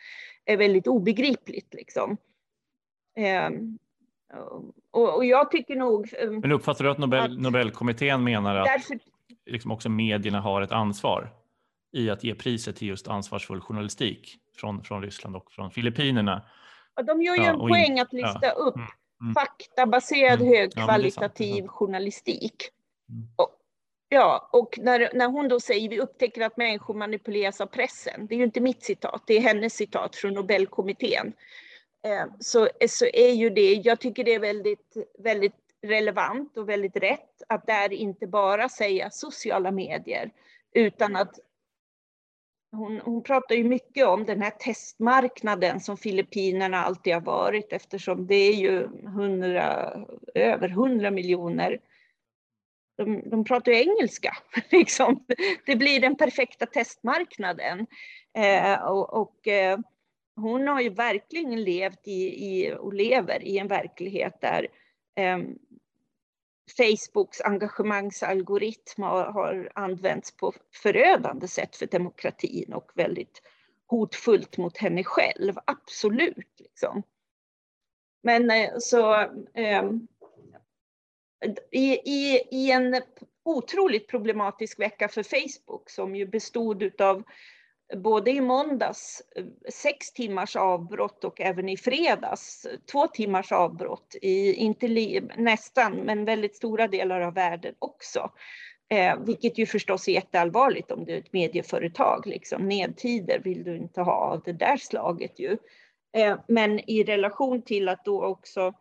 är 0.45 0.57
väldigt 0.57 0.87
obegripligt. 0.87 1.73
Liksom. 1.73 2.17
Ehm, 3.15 3.77
och, 4.91 5.15
och, 5.15 5.25
jag 5.25 5.51
tycker 5.51 5.75
nog... 5.75 6.13
Ehm, 6.19 6.39
Men 6.39 6.51
uppfattar 6.51 6.83
du 6.83 6.91
att, 6.91 6.97
Nobel, 6.97 7.19
att 7.19 7.41
Nobelkommittén 7.41 8.23
menar 8.23 8.55
att 8.55 8.65
därför, 8.65 8.99
liksom 9.45 9.71
också 9.71 9.89
medierna 9.89 10.41
har 10.41 10.61
ett 10.61 10.71
ansvar 10.71 11.33
i 11.93 12.09
att 12.09 12.23
ge 12.23 12.35
priset 12.35 12.75
till 12.75 12.87
just 12.87 13.07
ansvarsfull 13.07 13.61
journalistik 13.61 14.37
från, 14.55 14.83
från 14.83 15.01
Ryssland 15.01 15.35
och 15.35 15.51
från 15.51 15.71
Filippinerna? 15.71 16.41
Ja, 16.95 17.03
de 17.03 17.21
gör 17.21 17.35
ju 17.35 17.43
ja, 17.43 17.49
en 17.49 17.59
poäng 17.59 17.91
in, 17.91 18.01
att 18.01 18.13
lyfta 18.13 18.39
ja, 18.41 18.51
upp 18.51 18.75
mm, 18.75 18.87
mm, 19.21 19.33
faktabaserad 19.33 20.41
mm, 20.41 20.53
högkvalitativ 20.53 21.63
ja, 21.63 21.71
journalistik. 21.71 22.69
Mm. 23.09 23.27
Och, 23.35 23.49
ja, 24.09 24.49
och 24.53 24.79
när, 24.81 25.09
när 25.13 25.27
hon 25.27 25.47
då 25.47 25.59
säger 25.59 25.89
vi 25.89 25.99
upptäcker 25.99 26.41
att 26.41 26.57
människor 26.57 26.93
manipuleras 26.93 27.61
av 27.61 27.65
pressen, 27.65 28.27
det 28.27 28.35
är 28.35 28.37
ju 28.37 28.43
inte 28.43 28.61
mitt 28.61 28.83
citat, 28.83 29.23
det 29.27 29.37
är 29.37 29.41
hennes 29.41 29.73
citat 29.73 30.15
från 30.15 30.33
Nobelkommittén. 30.33 31.33
Eh, 32.03 32.25
så, 32.39 32.65
eh, 32.65 32.87
så 32.87 33.05
är 33.05 33.31
ju 33.31 33.49
det, 33.49 33.73
jag 33.73 33.99
tycker 33.99 34.23
det 34.23 34.33
är 34.33 34.39
väldigt, 34.39 34.97
väldigt 35.19 35.55
relevant 35.81 36.57
och 36.57 36.69
väldigt 36.69 36.97
rätt 36.97 37.43
att 37.49 37.67
där 37.67 37.93
inte 37.93 38.27
bara 38.27 38.69
säga 38.69 39.09
sociala 39.09 39.71
medier 39.71 40.31
utan 40.73 41.15
att 41.15 41.39
hon, 42.71 42.99
hon 42.99 43.23
pratar 43.23 43.55
ju 43.55 43.63
mycket 43.63 44.07
om 44.07 44.25
den 44.25 44.41
här 44.41 44.51
testmarknaden 44.51 45.79
som 45.79 45.97
Filippinerna 45.97 46.83
alltid 46.83 47.13
har 47.13 47.21
varit 47.21 47.73
eftersom 47.73 48.27
det 48.27 48.35
är 48.35 48.53
ju 48.53 48.83
100, 48.83 50.05
över 50.33 50.69
100 50.69 51.11
miljoner 51.11 51.79
de, 52.97 53.29
de 53.29 53.43
pratar 53.43 53.71
ju 53.71 53.77
engelska. 53.77 54.37
Liksom. 54.69 55.25
Det 55.65 55.75
blir 55.75 55.99
den 55.99 56.15
perfekta 56.15 56.65
testmarknaden. 56.65 57.87
Eh, 58.37 58.81
och, 58.81 59.21
och 59.21 59.47
eh, 59.47 59.79
hon 60.35 60.67
har 60.67 60.81
ju 60.81 60.89
verkligen 60.89 61.63
levt 61.63 62.07
i, 62.07 62.45
i 62.45 62.73
och 62.73 62.93
lever 62.93 63.43
i 63.43 63.57
en 63.57 63.67
verklighet 63.67 64.41
där 64.41 64.67
eh, 65.15 65.39
Facebooks 66.77 67.41
engagemangsalgoritm 67.41 69.03
har, 69.03 69.25
har 69.25 69.71
använts 69.75 70.37
på 70.37 70.53
förödande 70.83 71.47
sätt 71.47 71.75
för 71.75 71.85
demokratin 71.85 72.73
och 72.73 72.91
väldigt 72.95 73.41
hotfullt 73.87 74.57
mot 74.57 74.77
henne 74.77 75.03
själv, 75.03 75.53
absolut. 75.65 76.59
Liksom. 76.59 77.03
Men 78.23 78.51
eh, 78.51 78.69
så 78.79 79.13
eh, 79.53 79.91
i, 81.71 81.93
i, 81.93 82.47
i 82.51 82.71
en 82.71 83.01
otroligt 83.43 84.07
problematisk 84.07 84.79
vecka 84.79 85.07
för 85.07 85.23
Facebook 85.23 85.89
som 85.89 86.15
ju 86.15 86.25
bestod 86.25 87.01
av 87.01 87.23
både 87.97 88.31
i 88.31 88.41
måndags 88.41 89.21
eh, 89.35 89.45
sex 89.69 90.13
timmars 90.13 90.55
avbrott 90.55 91.23
och 91.23 91.41
även 91.41 91.69
i 91.69 91.77
fredags 91.77 92.67
två 92.91 93.07
timmars 93.07 93.51
avbrott 93.51 94.15
i, 94.21 94.53
inte 94.53 94.87
li, 94.87 95.21
nästan, 95.37 95.93
men 95.93 96.25
väldigt 96.25 96.55
stora 96.55 96.87
delar 96.87 97.21
av 97.21 97.33
världen 97.33 97.75
också. 97.79 98.31
Eh, 98.89 99.19
vilket 99.19 99.57
ju 99.57 99.65
förstås 99.65 100.07
är 100.07 100.11
jätteallvarligt 100.11 100.91
om 100.91 101.05
du 101.05 101.13
är 101.13 101.17
ett 101.17 101.33
medieföretag. 101.33 102.27
Liksom. 102.27 102.67
Nedtider 102.67 103.39
vill 103.39 103.63
du 103.63 103.77
inte 103.77 104.01
ha 104.01 104.13
av 104.13 104.41
det 104.45 104.53
där 104.53 104.77
slaget 104.77 105.39
ju. 105.39 105.57
Eh, 106.17 106.37
men 106.47 106.89
i 106.89 107.03
relation 107.03 107.61
till 107.61 107.89
att 107.89 108.05
då 108.05 108.25
också 108.25 108.73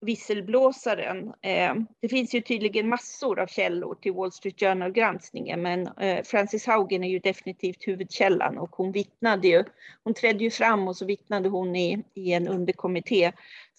visselblåsaren. 0.00 1.32
Eh, 1.42 1.74
det 2.00 2.08
finns 2.08 2.34
ju 2.34 2.40
tydligen 2.40 2.88
massor 2.88 3.40
av 3.40 3.46
källor 3.46 3.94
till 3.94 4.12
Wall 4.12 4.32
Street 4.32 4.60
Journal-granskningen, 4.60 5.62
men 5.62 5.86
eh, 5.86 6.24
Frances 6.24 6.66
Haugen 6.66 7.04
är 7.04 7.08
ju 7.08 7.18
definitivt 7.18 7.88
huvudkällan 7.88 8.58
och 8.58 8.76
hon 8.76 8.92
vittnade 8.92 9.48
ju. 9.48 9.64
Hon 10.04 10.14
trädde 10.14 10.44
ju 10.44 10.50
fram 10.50 10.88
och 10.88 10.96
så 10.96 11.04
vittnade 11.04 11.48
hon 11.48 11.76
i, 11.76 12.04
i 12.14 12.32
en 12.32 12.48
underkommitté 12.48 13.32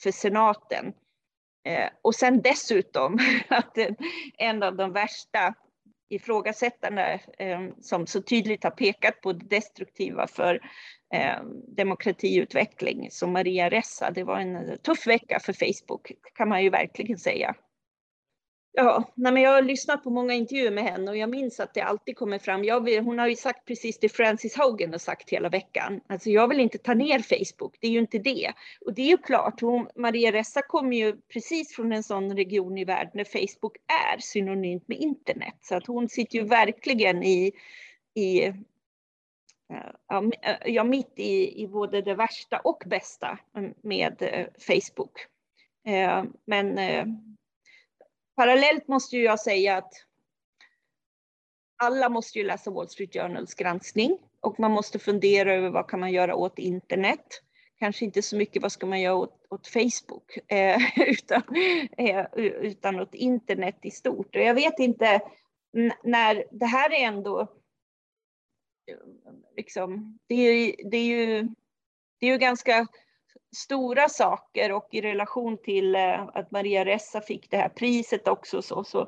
för 0.04 0.12
senaten. 0.12 0.94
Eh, 1.64 1.90
och 2.02 2.16
sen 2.16 2.42
dessutom 2.42 3.20
att 3.48 3.78
en 4.38 4.64
av 4.64 4.76
de 4.76 4.92
värsta 4.92 5.54
ifrågasättarna 6.10 7.14
eh, 7.14 7.62
som 7.82 8.08
så 8.08 8.22
tydligt 8.22 8.64
har 8.64 8.72
pekat 8.72 9.22
på 9.22 9.34
det 9.34 9.46
destruktiva 9.46 10.28
för 10.28 10.60
eh, 11.14 11.44
demokratiutveckling 11.78 13.12
som 13.12 13.34
Maria 13.34 13.70
Ressa. 13.70 14.12
Det 14.12 14.24
var 14.24 14.40
en 14.40 14.78
tuff 14.78 15.08
vecka 15.08 15.40
för 15.40 15.54
Facebook 15.54 16.12
kan 16.36 16.50
man 16.50 16.64
ju 16.64 16.70
verkligen 16.70 17.18
säga. 17.18 17.56
Ja, 18.80 19.04
nej 19.16 19.34
men 19.34 19.44
jag 19.44 19.52
har 19.52 19.62
lyssnat 19.62 20.04
på 20.04 20.10
många 20.10 20.34
intervjuer 20.34 20.72
med 20.72 20.84
henne 20.84 21.12
och 21.12 21.18
jag 21.18 21.30
minns 21.30 21.60
att 21.60 21.74
det 21.74 21.82
alltid 21.82 22.18
kommer 22.18 22.40
fram. 22.40 22.84
Vill, 22.86 23.04
hon 23.04 23.20
har 23.20 23.28
ju 23.28 23.36
sagt 23.36 23.66
precis 23.66 24.00
det 24.00 24.10
Francis 24.10 24.58
Haugen 24.58 24.92
har 24.92 25.00
sagt 25.00 25.30
hela 25.30 25.50
veckan. 25.50 26.02
Alltså 26.08 26.30
jag 26.30 26.48
vill 26.48 26.60
inte 26.60 26.78
ta 26.78 26.94
ner 26.94 27.20
Facebook, 27.20 27.78
det 27.80 27.88
är 27.88 27.92
ju 27.92 28.00
inte 28.00 28.18
det. 28.18 28.54
Och 28.86 28.94
det 28.94 29.02
är 29.02 29.08
ju 29.08 29.18
klart, 29.18 29.62
hon, 29.62 29.88
Maria 29.96 30.32
Ressa 30.32 30.62
kommer 30.62 30.98
ju 30.98 31.18
precis 31.34 31.76
från 31.76 31.92
en 31.92 32.04
sån 32.04 32.36
region 32.36 32.78
i 32.78 32.86
världen 32.86 33.12
där 33.14 33.24
Facebook 33.24 33.78
är 33.88 34.20
synonymt 34.20 34.88
med 34.88 34.98
internet. 34.98 35.56
Så 35.62 35.76
att 35.76 35.88
hon 35.88 36.10
sitter 36.10 36.38
ju 36.38 36.44
verkligen 36.44 37.24
i, 37.24 37.52
i 38.14 38.44
eh, 38.46 38.54
eh, 40.42 40.56
ja, 40.66 40.84
mitt 40.84 41.14
i, 41.16 41.64
i 41.64 41.68
både 41.68 42.02
det 42.02 42.16
värsta 42.16 42.60
och 42.60 42.84
bästa 42.86 43.40
med 43.82 44.22
eh, 44.22 44.48
Facebook. 44.68 45.26
Men 46.46 46.80
parallellt 48.38 48.88
måste 48.88 49.18
jag 49.18 49.40
säga 49.40 49.78
att 49.78 49.94
alla 51.78 52.10
måste 52.10 52.40
ju 52.40 52.46
läsa 52.46 52.72
Wall 52.72 52.90
Street 52.90 53.14
Journals 53.14 53.54
granskning 53.54 54.18
och 54.40 54.60
man 54.60 54.72
måste 54.72 55.00
fundera 55.00 55.54
över 55.54 55.70
vad 55.70 55.90
kan 55.90 56.00
man 56.00 56.12
göra 56.12 56.36
åt 56.36 56.60
internet. 56.60 57.42
Kanske 57.80 58.06
inte 58.06 58.22
så 58.22 58.38
mycket 58.38 58.62
vad 58.62 58.72
ska 58.72 58.86
man 58.86 59.02
göra 59.02 59.16
åt, 59.16 59.46
åt 59.50 59.68
Facebook 59.68 60.38
eh, 60.48 60.82
utan, 61.10 61.42
eh, 61.98 62.26
utan 62.36 63.00
åt 63.00 63.14
internet 63.14 63.78
i 63.82 63.92
stort. 63.92 64.36
Och 64.36 64.42
jag 64.42 64.54
vet 64.54 64.80
inte 64.80 65.22
när 66.04 66.46
det 66.52 66.66
här 66.66 66.94
är 66.94 67.08
ändå 67.08 67.42
eh, 67.42 68.98
liksom, 69.56 70.20
det, 70.28 70.36
är, 70.36 70.76
det, 70.92 70.98
är 70.98 71.06
ju, 71.06 71.48
det 72.20 72.28
är 72.28 72.32
ju 72.32 72.38
ganska 72.38 72.88
stora 73.56 74.10
saker 74.10 74.72
och 74.72 74.88
i 74.92 75.02
relation 75.02 75.58
till 75.58 75.96
eh, 75.96 76.22
att 76.34 76.52
Maria 76.52 76.86
Ressa 76.86 77.22
fick 77.22 77.52
det 77.52 77.58
här 77.58 77.70
priset 77.70 78.28
också 78.28 78.62
så, 78.62 78.84
så 78.84 79.08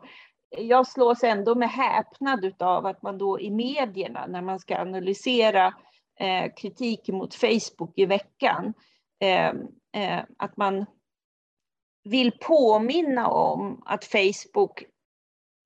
jag 0.49 0.87
slås 0.87 1.23
ändå 1.23 1.55
med 1.55 1.69
häpnad 1.69 2.61
av 2.61 2.85
att 2.85 3.01
man 3.01 3.17
då 3.17 3.39
i 3.39 3.49
medierna 3.51 4.27
när 4.27 4.41
man 4.41 4.59
ska 4.59 4.77
analysera 4.77 5.73
eh, 6.19 6.53
kritik 6.57 7.07
mot 7.07 7.35
Facebook 7.35 7.93
i 7.95 8.05
veckan, 8.05 8.73
eh, 9.19 9.53
eh, 9.93 10.23
att 10.37 10.57
man 10.57 10.85
vill 12.03 12.31
påminna 12.31 13.27
om 13.27 13.83
att 13.85 14.05
Facebook 14.05 14.83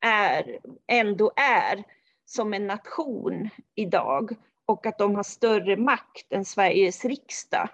är, 0.05 0.59
ändå 0.87 1.31
är 1.35 1.83
som 2.25 2.53
en 2.53 2.67
nation 2.67 3.49
idag 3.75 4.35
och 4.65 4.85
att 4.85 4.97
de 4.97 5.15
har 5.15 5.23
större 5.23 5.77
makt 5.77 6.33
än 6.33 6.45
Sveriges 6.45 7.05
riksdag. 7.05 7.69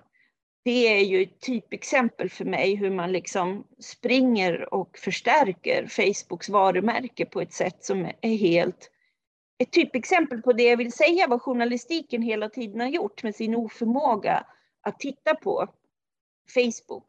Det 0.64 0.88
är 0.88 1.04
ju 1.04 1.24
ett 1.24 1.40
typexempel 1.40 2.30
för 2.30 2.46
mig 2.46 2.76
hur 2.76 2.92
man 2.92 3.12
liksom 3.12 3.68
springer 3.80 4.74
och 4.74 4.98
förstärker 4.98 5.88
Facebooks 5.88 6.50
varumärke 6.50 7.26
på 7.26 7.42
ett 7.42 7.54
sätt 7.54 7.84
som 7.84 8.12
är 8.22 8.38
helt 8.38 8.92
ett 9.58 9.72
typexempel 9.72 10.42
på 10.42 10.54
det 10.54 10.64
jag 10.64 10.78
vill 10.78 10.92
säga 10.92 11.28
vad 11.28 11.42
journalistiken 11.42 12.22
hela 12.22 12.50
tiden 12.50 12.80
har 12.80 12.88
gjort 12.88 13.24
med 13.24 13.36
sin 13.36 13.56
oförmåga 13.56 14.46
att 14.82 15.00
titta 15.00 15.36
på 15.36 15.68
Facebook. 16.54 17.06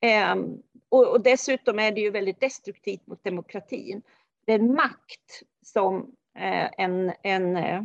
Ehm, 0.00 0.62
och, 0.88 1.08
och, 1.08 1.22
dessutom 1.22 1.78
är 1.78 1.92
det 1.92 2.00
ju 2.00 2.10
väldigt 2.10 2.40
destruktivt 2.40 3.06
mot 3.06 3.24
demokratin. 3.24 4.02
Den 4.46 4.74
makt 4.74 5.42
som 5.64 6.16
Eh, 6.38 6.70
en, 6.78 7.12
en 7.22 7.56
eh, 7.56 7.82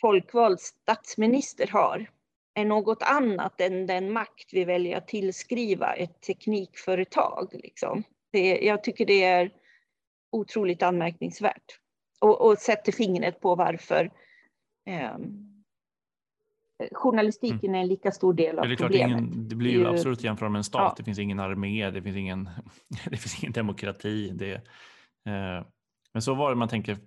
folkvald 0.00 0.60
statsminister 0.60 1.66
har 1.66 2.10
är 2.54 2.64
något 2.64 3.02
annat 3.02 3.60
än 3.60 3.86
den 3.86 4.12
makt 4.12 4.48
vi 4.52 4.64
väljer 4.64 4.96
att 4.96 5.08
tillskriva 5.08 5.92
ett 5.92 6.20
teknikföretag. 6.20 7.48
Liksom. 7.52 8.02
Det, 8.32 8.58
jag 8.58 8.84
tycker 8.84 9.06
det 9.06 9.24
är 9.24 9.50
otroligt 10.32 10.82
anmärkningsvärt 10.82 11.78
och, 12.20 12.40
och 12.40 12.58
sätter 12.58 12.92
fingret 12.92 13.40
på 13.40 13.54
varför 13.54 14.10
eh, 14.86 15.16
journalistiken 16.92 17.58
mm. 17.62 17.74
är 17.74 17.80
en 17.80 17.88
lika 17.88 18.12
stor 18.12 18.34
del 18.34 18.58
av 18.58 18.68
det 18.68 18.76
problemet. 18.76 19.20
Ingen, 19.20 19.48
det 19.48 19.56
blir 19.56 19.70
ju 19.70 19.86
absurt 19.86 20.18
att 20.18 20.24
jämföra 20.24 20.48
med 20.48 20.58
en 20.58 20.64
stat. 20.64 20.80
Ja. 20.82 20.94
Det 20.96 21.04
finns 21.04 21.18
ingen 21.18 21.40
armé, 21.40 21.90
det 21.90 22.02
finns 22.02 22.16
ingen, 22.16 22.50
det 23.10 23.16
finns 23.16 23.42
ingen 23.42 23.52
demokrati. 23.52 24.30
Det, 24.30 24.52
eh, 25.26 25.66
men 26.12 26.22
så 26.22 26.34
var 26.34 26.50
det 26.50 26.56
man 26.56 26.68
tänker 26.68 26.98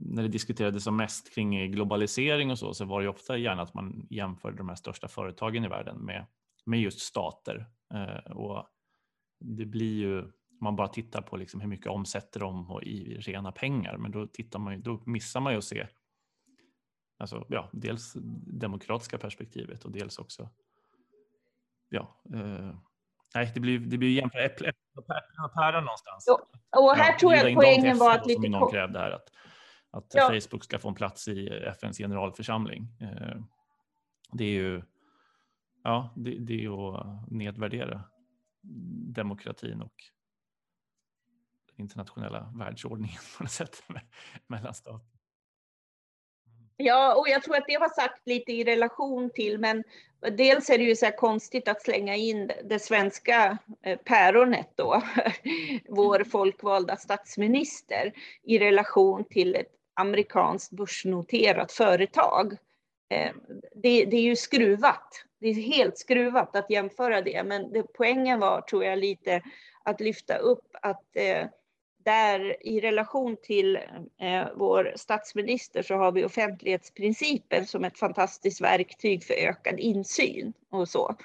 när 0.00 0.22
det 0.22 0.28
diskuterades 0.28 0.84
som 0.84 0.96
mest 0.96 1.34
kring 1.34 1.72
globalisering 1.72 2.50
och 2.50 2.58
så, 2.58 2.74
så 2.74 2.84
var 2.84 3.02
det 3.02 3.08
ofta 3.08 3.36
gärna 3.36 3.62
att 3.62 3.74
man 3.74 4.06
jämförde 4.10 4.56
de 4.56 4.68
här 4.68 4.76
största 4.76 5.08
företagen 5.08 5.64
i 5.64 5.68
världen 5.68 5.98
med, 5.98 6.26
med 6.64 6.80
just 6.80 7.00
stater. 7.00 7.66
Eh, 7.94 8.32
och 8.32 8.66
det 9.40 9.64
blir 9.66 9.94
ju, 9.94 10.22
om 10.22 10.32
man 10.60 10.76
bara 10.76 10.88
tittar 10.88 11.22
på 11.22 11.36
liksom 11.36 11.60
hur 11.60 11.68
mycket 11.68 11.86
omsätter 11.86 12.40
de 12.40 12.80
i 12.82 13.14
rena 13.14 13.52
pengar, 13.52 13.96
men 13.96 14.10
då, 14.10 14.26
tittar 14.26 14.58
man, 14.58 14.82
då 14.82 15.02
missar 15.06 15.40
man 15.40 15.52
ju 15.52 15.58
att 15.58 15.64
se 15.64 15.86
alltså, 17.18 17.46
ja, 17.48 17.70
dels 17.72 18.12
demokratiska 18.60 19.18
perspektivet 19.18 19.84
och 19.84 19.92
dels 19.92 20.18
också 20.18 20.48
ja, 21.88 22.20
eh, 22.34 22.74
Nej, 23.34 23.50
det 23.54 23.60
blir, 23.60 23.78
det 23.78 23.98
blir 23.98 24.10
jämföra 24.10 24.44
äpplen 24.44 24.72
och 24.96 25.54
päron 25.54 25.84
någonstans. 25.84 26.24
Jo. 26.28 26.38
Och 26.76 26.96
här 26.96 27.12
ja, 27.12 27.18
tror 27.18 27.34
jag 27.34 27.48
att 27.48 27.54
poängen 27.54 27.98
var 27.98 28.14
att 28.14 28.26
lite... 28.26 28.42
Som 28.42 28.50
någon 28.50 28.70
krävde 28.70 28.98
här, 28.98 29.10
att, 29.10 29.30
att 29.90 30.14
ja. 30.14 30.26
Facebook 30.26 30.64
ska 30.64 30.78
få 30.78 30.88
en 30.88 30.94
plats 30.94 31.28
i 31.28 31.48
FNs 31.48 31.98
generalförsamling. 31.98 32.88
Eh, 33.00 33.40
det 34.32 34.44
är 34.44 34.52
ju 34.52 34.82
ja, 35.84 36.12
det, 36.16 36.38
det 36.38 36.64
är 36.64 36.94
att 36.94 37.30
nedvärdera 37.30 38.04
demokratin 39.14 39.82
och 39.82 39.94
den 41.66 41.82
internationella 41.82 42.52
världsordningen 42.54 43.20
på 43.36 43.44
något 43.44 43.52
sätt 43.52 43.82
mellan 44.46 44.74
stater. 44.74 45.18
Ja, 46.80 47.14
och 47.14 47.28
jag 47.28 47.42
tror 47.42 47.56
att 47.56 47.66
det 47.66 47.78
var 47.78 47.88
sagt 47.88 48.26
lite 48.26 48.52
i 48.52 48.64
relation 48.64 49.30
till, 49.30 49.58
men 49.58 49.84
dels 50.20 50.70
är 50.70 50.78
det 50.78 50.84
ju 50.84 50.96
så 50.96 51.10
konstigt 51.10 51.68
att 51.68 51.82
slänga 51.82 52.16
in 52.16 52.50
det 52.64 52.78
svenska 52.78 53.58
eh, 53.82 53.98
päronet 53.98 54.72
då, 54.74 55.02
vår 55.88 56.24
folkvalda 56.24 56.96
statsminister, 56.96 58.12
i 58.42 58.58
relation 58.58 59.24
till 59.24 59.54
ett 59.54 59.77
amerikanskt 59.98 60.72
börsnoterat 60.72 61.72
företag. 61.72 62.52
Eh, 63.10 63.32
det, 63.74 64.04
det, 64.04 64.16
är 64.16 64.22
ju 64.22 64.36
skruvat. 64.36 65.24
Det 65.40 65.48
är 65.48 65.54
helt 65.54 65.98
skruvat 65.98 66.56
att 66.56 66.70
jämföra 66.70 67.22
det, 67.22 67.42
men 67.44 67.72
det, 67.72 67.82
poängen 67.82 68.40
var, 68.40 68.60
tror 68.60 68.84
jag, 68.84 68.98
lite 68.98 69.42
att 69.84 70.00
lyfta 70.00 70.36
upp 70.36 70.68
att 70.82 71.16
eh, 71.16 71.46
där 72.04 72.66
i 72.66 72.80
relation 72.80 73.36
till 73.42 73.76
eh, 74.20 74.46
vår 74.54 74.92
statsminister 74.96 75.82
så 75.82 75.94
har 75.94 76.12
vi 76.12 76.24
offentlighetsprincipen 76.24 77.66
som 77.66 77.84
ett 77.84 77.98
fantastiskt 77.98 78.60
verktyg 78.60 79.24
för 79.24 79.34
ökad 79.34 79.80
insyn 79.80 80.52
och 80.70 80.88
så. 80.88 81.16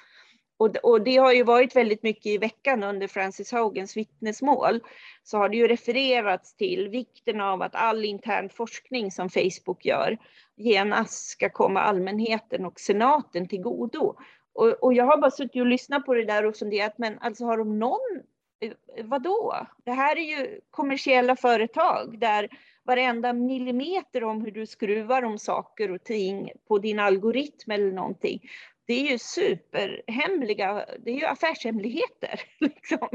Och, 0.56 0.76
och 0.76 1.00
det 1.00 1.16
har 1.16 1.32
ju 1.32 1.42
varit 1.42 1.76
väldigt 1.76 2.02
mycket 2.02 2.26
i 2.26 2.38
veckan 2.38 2.82
under 2.82 3.08
Francis 3.08 3.52
Hogans 3.52 3.96
vittnesmål 3.96 4.80
så 5.22 5.38
har 5.38 5.48
det 5.48 5.56
ju 5.56 5.68
refererats 5.68 6.56
till 6.56 6.88
vikten 6.88 7.40
av 7.40 7.62
att 7.62 7.74
all 7.74 8.04
intern 8.04 8.48
forskning 8.48 9.10
som 9.10 9.30
Facebook 9.30 9.84
gör 9.84 10.18
genast 10.56 11.28
ska 11.28 11.50
komma 11.50 11.80
allmänheten 11.80 12.64
och 12.64 12.80
senaten 12.80 13.48
till 13.48 13.60
godo. 13.60 14.16
Och, 14.54 14.68
och 14.68 14.94
jag 14.94 15.04
har 15.04 15.16
bara 15.20 15.30
suttit 15.30 15.60
och 15.60 15.66
lyssnat 15.66 16.06
på 16.06 16.14
det 16.14 16.24
där 16.24 16.46
och 16.46 16.56
funderat, 16.56 16.98
men 16.98 17.18
alltså 17.18 17.44
har 17.44 17.58
de 17.58 17.78
någon 17.78 18.22
eh, 18.60 18.72
vadå? 19.04 19.66
Det 19.84 19.92
här 19.92 20.16
är 20.16 20.38
ju 20.38 20.60
kommersiella 20.70 21.36
företag 21.36 22.18
där 22.18 22.48
varenda 22.84 23.32
millimeter 23.32 24.24
om 24.24 24.40
hur 24.40 24.50
du 24.50 24.66
skruvar 24.66 25.22
om 25.22 25.38
saker 25.38 25.90
och 25.90 26.04
ting 26.04 26.50
på 26.68 26.78
din 26.78 26.98
algoritm 26.98 27.70
eller 27.70 27.92
någonting. 27.92 28.40
Det 28.86 28.94
är 28.94 29.10
ju 29.10 29.18
superhemliga, 29.18 30.86
det 30.98 31.10
är 31.10 31.16
ju 31.16 31.24
affärshemligheter. 31.24 32.40
Liksom. 32.60 33.08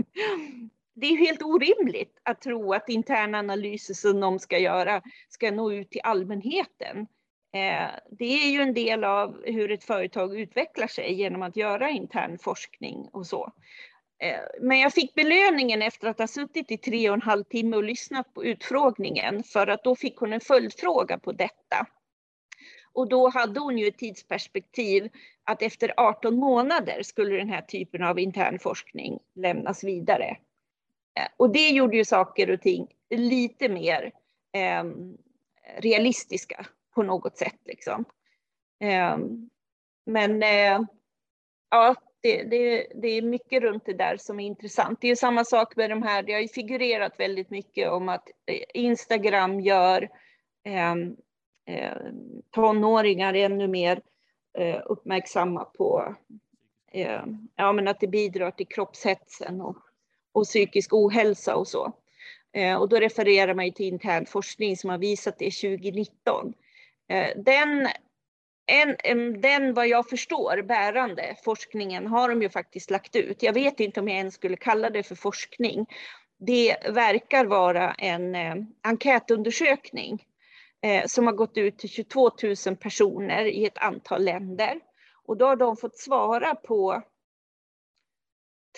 det 0.95 1.07
är 1.07 1.17
helt 1.17 1.41
orimligt 1.41 2.19
att 2.23 2.41
tro 2.41 2.73
att 2.73 2.89
interna 2.89 3.39
analyser 3.39 3.93
som 3.93 4.19
de 4.19 4.39
ska 4.39 4.57
göra 4.57 5.01
ska 5.29 5.51
nå 5.51 5.71
ut 5.71 5.91
till 5.91 6.01
allmänheten. 6.03 7.07
Eh, 7.53 7.89
det 8.11 8.25
är 8.25 8.51
ju 8.51 8.61
en 8.61 8.73
del 8.73 9.03
av 9.03 9.43
hur 9.45 9.71
ett 9.71 9.83
företag 9.83 10.39
utvecklar 10.39 10.87
sig 10.87 11.13
genom 11.13 11.41
att 11.41 11.55
göra 11.55 11.89
intern 11.89 12.37
forskning 12.39 13.09
och 13.13 13.27
så. 13.27 13.53
Eh, 14.23 14.39
men 14.61 14.79
jag 14.79 14.93
fick 14.93 15.13
belöningen 15.13 15.81
efter 15.81 16.07
att 16.07 16.19
ha 16.19 16.27
suttit 16.27 16.71
i 16.71 16.77
tre 16.77 17.09
och 17.09 17.13
en 17.13 17.21
halv 17.21 17.43
timme 17.43 17.77
och 17.77 17.83
lyssnat 17.83 18.33
på 18.33 18.45
utfrågningen 18.45 19.43
för 19.43 19.67
att 19.67 19.83
då 19.83 19.95
fick 19.95 20.17
hon 20.17 20.33
en 20.33 20.41
följdfråga 20.41 21.19
på 21.19 21.31
detta. 21.31 21.87
Och 22.99 23.07
då 23.07 23.29
hade 23.29 23.59
hon 23.59 23.77
ju 23.77 23.87
ett 23.87 23.97
tidsperspektiv 23.97 25.09
att 25.43 25.61
efter 25.61 25.93
18 25.97 26.35
månader 26.35 27.03
skulle 27.03 27.37
den 27.37 27.49
här 27.49 27.61
typen 27.61 28.03
av 28.03 28.19
intern 28.19 28.59
forskning 28.59 29.19
lämnas 29.33 29.83
vidare. 29.83 30.37
Eh, 31.19 31.27
och 31.37 31.49
det 31.49 31.69
gjorde 31.69 31.97
ju 31.97 32.05
saker 32.05 32.49
och 32.49 32.61
ting 32.61 32.87
lite 33.09 33.69
mer 33.69 34.11
eh, 34.51 34.83
realistiska 35.77 36.65
på 36.95 37.03
något 37.03 37.37
sätt. 37.37 37.59
Liksom. 37.65 38.05
Eh, 38.79 39.17
men 40.05 40.43
eh, 40.43 40.81
ja, 41.69 41.95
det, 42.21 42.43
det, 42.43 42.87
det, 42.95 43.07
är 43.07 43.21
mycket 43.21 43.61
runt 43.61 43.85
det 43.85 43.93
där 43.93 44.17
som 44.17 44.39
är 44.39 44.45
intressant. 44.45 45.01
Det 45.01 45.07
är 45.07 45.15
samma 45.15 45.45
sak 45.45 45.75
med 45.75 45.89
de 45.89 46.03
här, 46.03 46.23
det 46.23 46.33
har 46.33 46.39
ju 46.41 46.47
figurerat 46.47 47.19
väldigt 47.19 47.49
mycket 47.49 47.89
om 47.89 48.09
att 48.09 48.29
eh, 48.45 48.63
Instagram 48.73 49.59
gör 49.59 50.09
ehm, 50.63 51.15
eh, 51.69 51.97
tonåringar 52.51 53.33
ännu 53.33 53.67
mer 53.67 54.01
eh, 54.57 54.81
uppmärksamma 54.85 55.65
på 55.65 56.15
eh, 56.91 57.23
ja, 57.55 57.73
men 57.73 57.87
att 57.87 57.99
det 57.99 58.07
bidrar 58.07 58.51
till 58.51 58.67
kroppshetsen 58.67 59.61
och, 59.61 59.77
och 60.31 60.43
psykisk 60.43 60.93
ohälsa 60.93 61.55
och 61.55 61.67
så. 61.67 61.93
Eh, 62.53 62.75
och 62.75 62.89
då 62.89 62.95
refererar 62.95 63.53
man 63.53 63.71
till 63.71 63.85
intern 63.85 64.25
forskning 64.25 64.77
som 64.77 64.89
har 64.89 64.97
visat 64.97 65.39
det 65.39 65.51
2019. 65.51 66.53
Eh, 67.09 67.27
den 67.35 67.87
en, 68.71 68.95
en, 69.03 69.41
den 69.41 69.73
vad 69.73 69.87
jag 69.87 70.09
förstår 70.09 70.61
bärande 70.61 71.35
forskningen 71.43 72.07
har 72.07 72.29
de 72.29 72.41
ju 72.41 72.49
faktiskt 72.49 72.91
lagt 72.91 73.15
ut. 73.15 73.43
Jag 73.43 73.53
vet 73.53 73.79
inte 73.79 73.99
om 73.99 74.07
jag 74.07 74.17
ens 74.17 74.35
skulle 74.35 74.57
kalla 74.57 74.89
det 74.89 75.03
för 75.03 75.15
forskning. 75.15 75.85
Det 76.39 76.77
verkar 76.89 77.45
vara 77.45 77.93
en 77.93 78.35
eh, 78.35 78.55
enkätundersökning 78.83 80.25
Eh, 80.81 81.05
som 81.07 81.25
har 81.25 81.33
gått 81.33 81.57
ut 81.57 81.77
till 81.77 81.89
22 81.89 82.31
000 82.67 82.75
personer 82.75 83.45
i 83.45 83.65
ett 83.65 83.77
antal 83.77 84.23
länder. 84.23 84.79
Och 85.25 85.37
då 85.37 85.45
har 85.45 85.55
de 85.55 85.77
fått 85.77 85.97
svara 85.97 86.55
på 86.55 87.03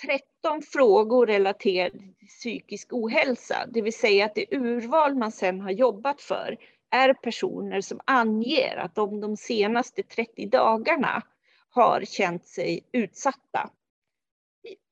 13 0.06 0.62
frågor 0.62 1.26
relaterade 1.26 1.98
till 1.98 2.28
psykisk 2.28 2.92
ohälsa, 2.92 3.66
det 3.68 3.82
vill 3.82 3.98
säga 3.98 4.24
att 4.24 4.34
det 4.34 4.54
urval 4.54 5.14
man 5.14 5.32
sedan 5.32 5.60
har 5.60 5.70
jobbat 5.70 6.20
för 6.20 6.56
är 6.90 7.14
personer 7.14 7.80
som 7.80 8.00
anger 8.04 8.76
att 8.76 8.94
de 8.94 9.20
de 9.20 9.36
senaste 9.36 10.02
30 10.02 10.46
dagarna 10.46 11.22
har 11.70 12.04
känt 12.04 12.46
sig 12.46 12.88
utsatta. 12.92 13.70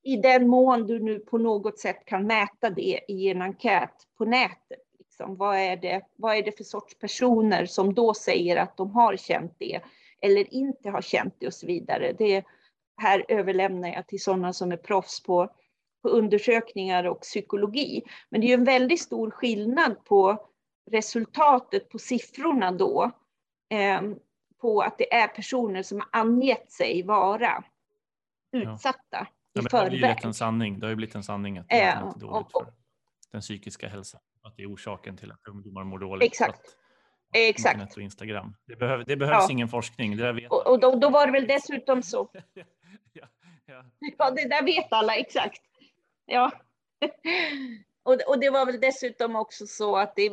I 0.03 0.17
den 0.17 0.49
mån 0.49 0.87
du 0.87 1.01
nu 1.01 1.19
på 1.19 1.39
något 1.39 1.79
sätt 1.79 2.05
kan 2.05 2.27
mäta 2.27 2.71
det 2.71 3.01
i 3.09 3.29
en 3.31 3.43
enkät 3.43 3.95
på 4.19 4.25
nätet. 4.25 4.90
Liksom. 5.21 5.37
Vad, 5.37 5.57
är 5.57 5.77
det, 5.77 6.03
vad 6.17 6.37
är 6.37 6.43
det 6.43 6.57
för 6.57 6.65
sorts 6.65 6.99
personer 6.99 7.67
som 7.67 7.95
då 7.95 8.15
säger 8.15 8.57
att 8.57 8.77
de 8.77 8.91
har 8.91 9.17
känt 9.17 9.55
det 9.59 9.81
eller 10.23 10.55
inte 10.55 10.91
har 10.91 11.03
känt 11.03 11.35
det 11.39 11.47
och 11.47 11.55
så 11.55 11.67
vidare. 11.67 12.13
Det 12.13 12.45
här 12.97 13.25
överlämnar 13.29 13.89
jag 13.89 14.07
till 14.07 14.23
sådana 14.23 14.53
som 14.53 14.73
är 14.73 14.77
proffs 14.77 15.23
på, 15.23 15.49
på 16.03 16.09
undersökningar 16.09 17.05
och 17.05 17.21
psykologi. 17.21 18.03
Men 18.31 18.41
det 18.41 18.47
är 18.47 18.49
ju 18.49 18.55
en 18.55 18.65
väldigt 18.65 19.01
stor 19.01 19.31
skillnad 19.31 20.05
på 20.05 20.49
resultatet 20.91 21.89
på 21.89 21.99
siffrorna 21.99 22.73
då 22.73 23.11
eh, 23.71 24.01
på 24.61 24.81
att 24.81 24.99
det 24.99 25.15
är 25.15 25.29
personer 25.29 25.83
som 25.83 26.01
har 26.01 26.21
angett 26.21 26.71
sig 26.73 27.03
vara 27.03 27.65
utsatta 28.53 29.27
ja. 29.53 29.61
i 29.61 29.65
ja, 29.65 29.71
förväg. 29.71 29.71
Det 29.71 29.79
har 29.79 29.91
blivit 29.91 30.25
en 30.25 30.35
sanning. 30.35 30.81
Det 30.81 30.87
har 30.87 30.91
ju 30.91 30.97
blivit 30.97 31.15
en 31.15 31.25
sanning 31.25 31.59
att 31.59 31.69
det 31.69 31.81
är 31.81 32.07
inte 32.07 32.19
dåligt 32.19 32.53
för 32.53 32.80
den 33.33 33.41
psykiska 33.41 33.89
hälsan. 33.89 34.21
Att 34.43 34.57
det 34.57 34.63
är 34.63 34.75
orsaken 34.75 35.17
till 35.17 35.33
att 35.33 35.49
ungdomar 35.49 35.85
mår 35.85 35.99
dåligt. 35.99 36.31
Exakt. 36.31 36.77
Exakt. 37.33 37.75
Internet 37.75 37.97
och 37.97 38.03
Instagram. 38.03 38.57
Det, 38.67 38.77
behöv, 38.77 39.05
det 39.07 39.17
behövs 39.17 39.45
ja. 39.49 39.49
ingen 39.51 39.69
forskning. 39.69 40.17
Det 40.17 40.33
vet 40.33 40.51
och, 40.51 40.67
och 40.67 40.81
då, 40.81 40.97
då, 40.97 41.11
var 41.11 41.27
det 41.27 41.33
väl 41.33 41.47
dessutom 41.47 42.03
så. 42.03 42.31
ja, 43.13 43.27
ja. 43.67 43.85
ja, 44.19 44.31
det 44.31 44.49
där 44.49 44.65
vet 44.65 44.93
alla 44.93 45.17
exakt. 45.17 45.63
Ja. 46.27 46.53
Och, 48.03 48.21
och 48.27 48.41
det 48.41 48.51
var 48.51 48.67
väl 48.67 48.81
dessutom 48.81 49.37
också 49.37 49.67
så 49.67 49.97
att 49.97 50.17
det, 50.17 50.31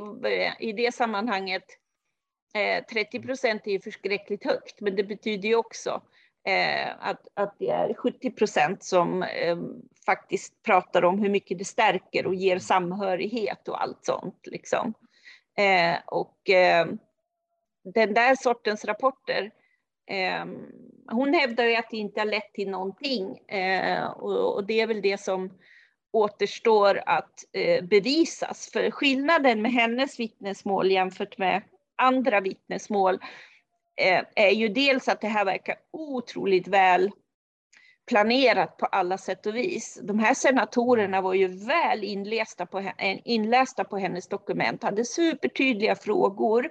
i 0.59 0.73
det 0.73 0.93
sammanhanget 0.93 1.63
eh, 2.53 2.85
30 2.85 3.19
procent 3.19 3.67
är 3.67 3.71
ju 3.71 3.79
förskräckligt 3.79 4.45
högt, 4.45 4.81
men 4.81 4.95
det 4.95 5.03
betyder 5.03 5.49
ju 5.49 5.55
också 5.55 6.01
Eh, 6.47 6.93
att, 6.99 7.27
att 7.33 7.55
det 7.59 7.69
är 7.69 7.93
70 7.93 8.31
procent 8.31 8.83
som 8.83 9.23
eh, 9.23 9.57
faktiskt 10.05 10.63
pratar 10.63 11.05
om 11.05 11.19
hur 11.19 11.29
mycket 11.29 11.57
det 11.57 11.65
stärker 11.65 12.27
och 12.27 12.35
ger 12.35 12.59
samhörighet 12.59 13.67
och 13.67 13.81
allt 13.81 14.05
sånt. 14.05 14.39
Liksom. 14.45 14.93
Eh, 15.57 15.97
och 16.05 16.49
eh, 16.49 16.87
den 17.83 18.13
där 18.13 18.35
sortens 18.35 18.85
rapporter 18.85 19.51
eh, 20.09 20.45
hon 21.11 21.33
hävdar 21.33 21.63
ju 21.63 21.75
att 21.75 21.89
det 21.91 21.97
inte 21.97 22.19
har 22.19 22.25
lett 22.25 22.53
till 22.53 22.69
någonting 22.69 23.37
eh, 23.37 24.05
och, 24.05 24.55
och 24.55 24.65
det 24.65 24.81
är 24.81 24.87
väl 24.87 25.01
det 25.01 25.21
som 25.21 25.49
återstår 26.11 27.01
att 27.05 27.33
eh, 27.53 27.83
bevisas. 27.83 28.69
För 28.73 28.91
skillnaden 28.91 29.61
med 29.61 29.71
hennes 29.71 30.19
vittnesmål 30.19 30.91
jämfört 30.91 31.37
med 31.37 31.61
andra 31.95 32.39
vittnesmål 32.39 33.19
är 34.35 34.51
ju 34.51 34.69
dels 34.69 35.07
att 35.07 35.21
det 35.21 35.27
här 35.27 35.45
verkar 35.45 35.75
otroligt 35.91 36.67
väl 36.67 37.11
planerat 38.07 38.77
på 38.77 38.85
alla 38.85 39.17
sätt 39.17 39.45
och 39.45 39.55
vis. 39.55 39.99
De 40.03 40.19
här 40.19 40.33
senatorerna 40.33 41.21
var 41.21 41.33
ju 41.33 41.47
väl 41.47 42.03
inlästa 42.03 42.65
på, 42.65 42.79
eh, 42.79 43.19
inlästa 43.25 43.83
på 43.83 43.97
hennes 43.97 44.27
dokument, 44.27 44.83
hade 44.83 45.05
supertydliga 45.05 45.95
frågor, 45.95 46.65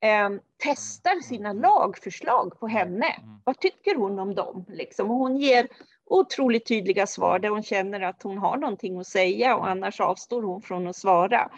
eh, 0.00 0.30
testar 0.62 1.22
sina 1.22 1.52
lagförslag 1.52 2.60
på 2.60 2.68
henne. 2.68 3.06
Mm. 3.06 3.40
Vad 3.44 3.58
tycker 3.58 3.94
hon 3.94 4.18
om 4.18 4.34
dem? 4.34 4.64
Liksom? 4.68 5.10
Och 5.10 5.16
hon 5.16 5.36
ger 5.36 5.68
otroligt 6.06 6.66
tydliga 6.66 7.06
svar 7.06 7.38
där 7.38 7.48
hon 7.48 7.62
känner 7.62 8.00
att 8.00 8.22
hon 8.22 8.38
har 8.38 8.56
någonting 8.56 8.98
att 8.98 9.06
säga 9.06 9.56
och 9.56 9.68
annars 9.68 10.00
avstår 10.00 10.42
hon 10.42 10.62
från 10.62 10.86
att 10.86 10.96
svara. 10.96 11.50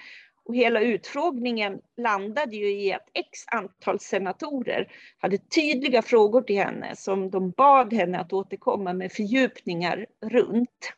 Och 0.48 0.56
hela 0.56 0.80
utfrågningen 0.80 1.80
landade 1.96 2.56
ju 2.56 2.80
i 2.80 2.92
att 2.92 3.10
x 3.14 3.38
antal 3.46 4.00
senatorer 4.00 4.92
hade 5.18 5.38
tydliga 5.38 6.02
frågor 6.02 6.42
till 6.42 6.56
henne 6.56 6.96
som 6.96 7.30
de 7.30 7.50
bad 7.50 7.92
henne 7.92 8.18
att 8.18 8.32
återkomma 8.32 8.92
med 8.92 9.12
fördjupningar 9.12 10.06
runt. 10.20 10.92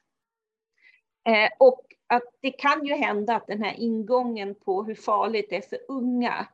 Eh, 1.28 1.48
och 1.58 1.80
att 2.06 2.22
det 2.40 2.50
kan 2.50 2.86
ju 2.86 2.94
hända 2.94 3.36
att 3.36 3.46
den 3.46 3.62
här 3.62 3.74
ingången 3.78 4.54
på 4.54 4.82
hur 4.82 4.94
farligt 4.94 5.46
det 5.50 5.56
är 5.56 5.68
för 5.68 5.78
unga 5.88 6.48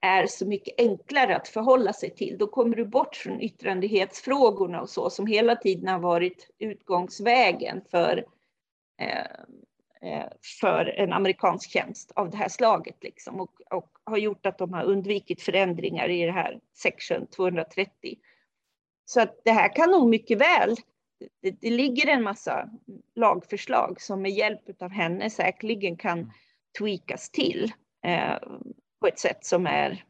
är 0.00 0.26
så 0.26 0.46
mycket 0.46 0.74
enklare 0.78 1.36
att 1.36 1.48
förhålla 1.48 1.92
sig 1.92 2.10
till. 2.10 2.38
Då 2.38 2.46
kommer 2.46 2.76
du 2.76 2.84
bort 2.84 3.16
från 3.16 3.40
yttrandefrihetsfrågorna 3.40 4.80
och 4.80 4.88
så 4.90 5.10
som 5.10 5.26
hela 5.26 5.56
tiden 5.56 5.88
har 5.88 5.98
varit 5.98 6.50
utgångsvägen 6.58 7.80
för, 7.90 8.24
eh, 9.00 9.18
eh, 9.18 9.26
för 10.60 10.84
en 10.84 11.12
amerikansk 11.12 11.70
tjänst 11.70 12.12
av 12.16 12.30
det 12.30 12.36
här 12.36 12.48
slaget 12.48 12.96
liksom, 13.00 13.40
och, 13.40 13.50
och, 13.70 13.90
har 14.04 14.16
gjort 14.16 14.46
att 14.46 14.58
de 14.58 14.72
har 14.72 14.84
undvikit 14.84 15.42
förändringar 15.42 16.08
i 16.08 16.26
det 16.26 16.32
här 16.32 16.60
section 16.74 17.26
230. 17.26 17.90
Så 19.04 19.20
att 19.20 19.40
det 19.44 19.50
här 19.50 19.76
kan 19.76 19.90
nog 19.90 20.08
mycket 20.08 20.38
väl 20.40 20.76
det, 21.42 21.50
det 21.60 21.70
ligger 21.70 22.08
en 22.08 22.22
massa 22.22 22.70
lagförslag 23.14 24.00
som 24.00 24.22
med 24.22 24.30
hjälp 24.30 24.82
av 24.82 24.90
henne 24.90 25.30
säkerligen 25.30 25.96
kan 25.96 26.32
tweakas 26.78 27.30
till. 27.30 27.72
Eh, 28.04 28.38
på 29.00 29.06
ett 29.06 29.18
sätt 29.18 29.44
som 29.44 29.66
är 29.66 30.04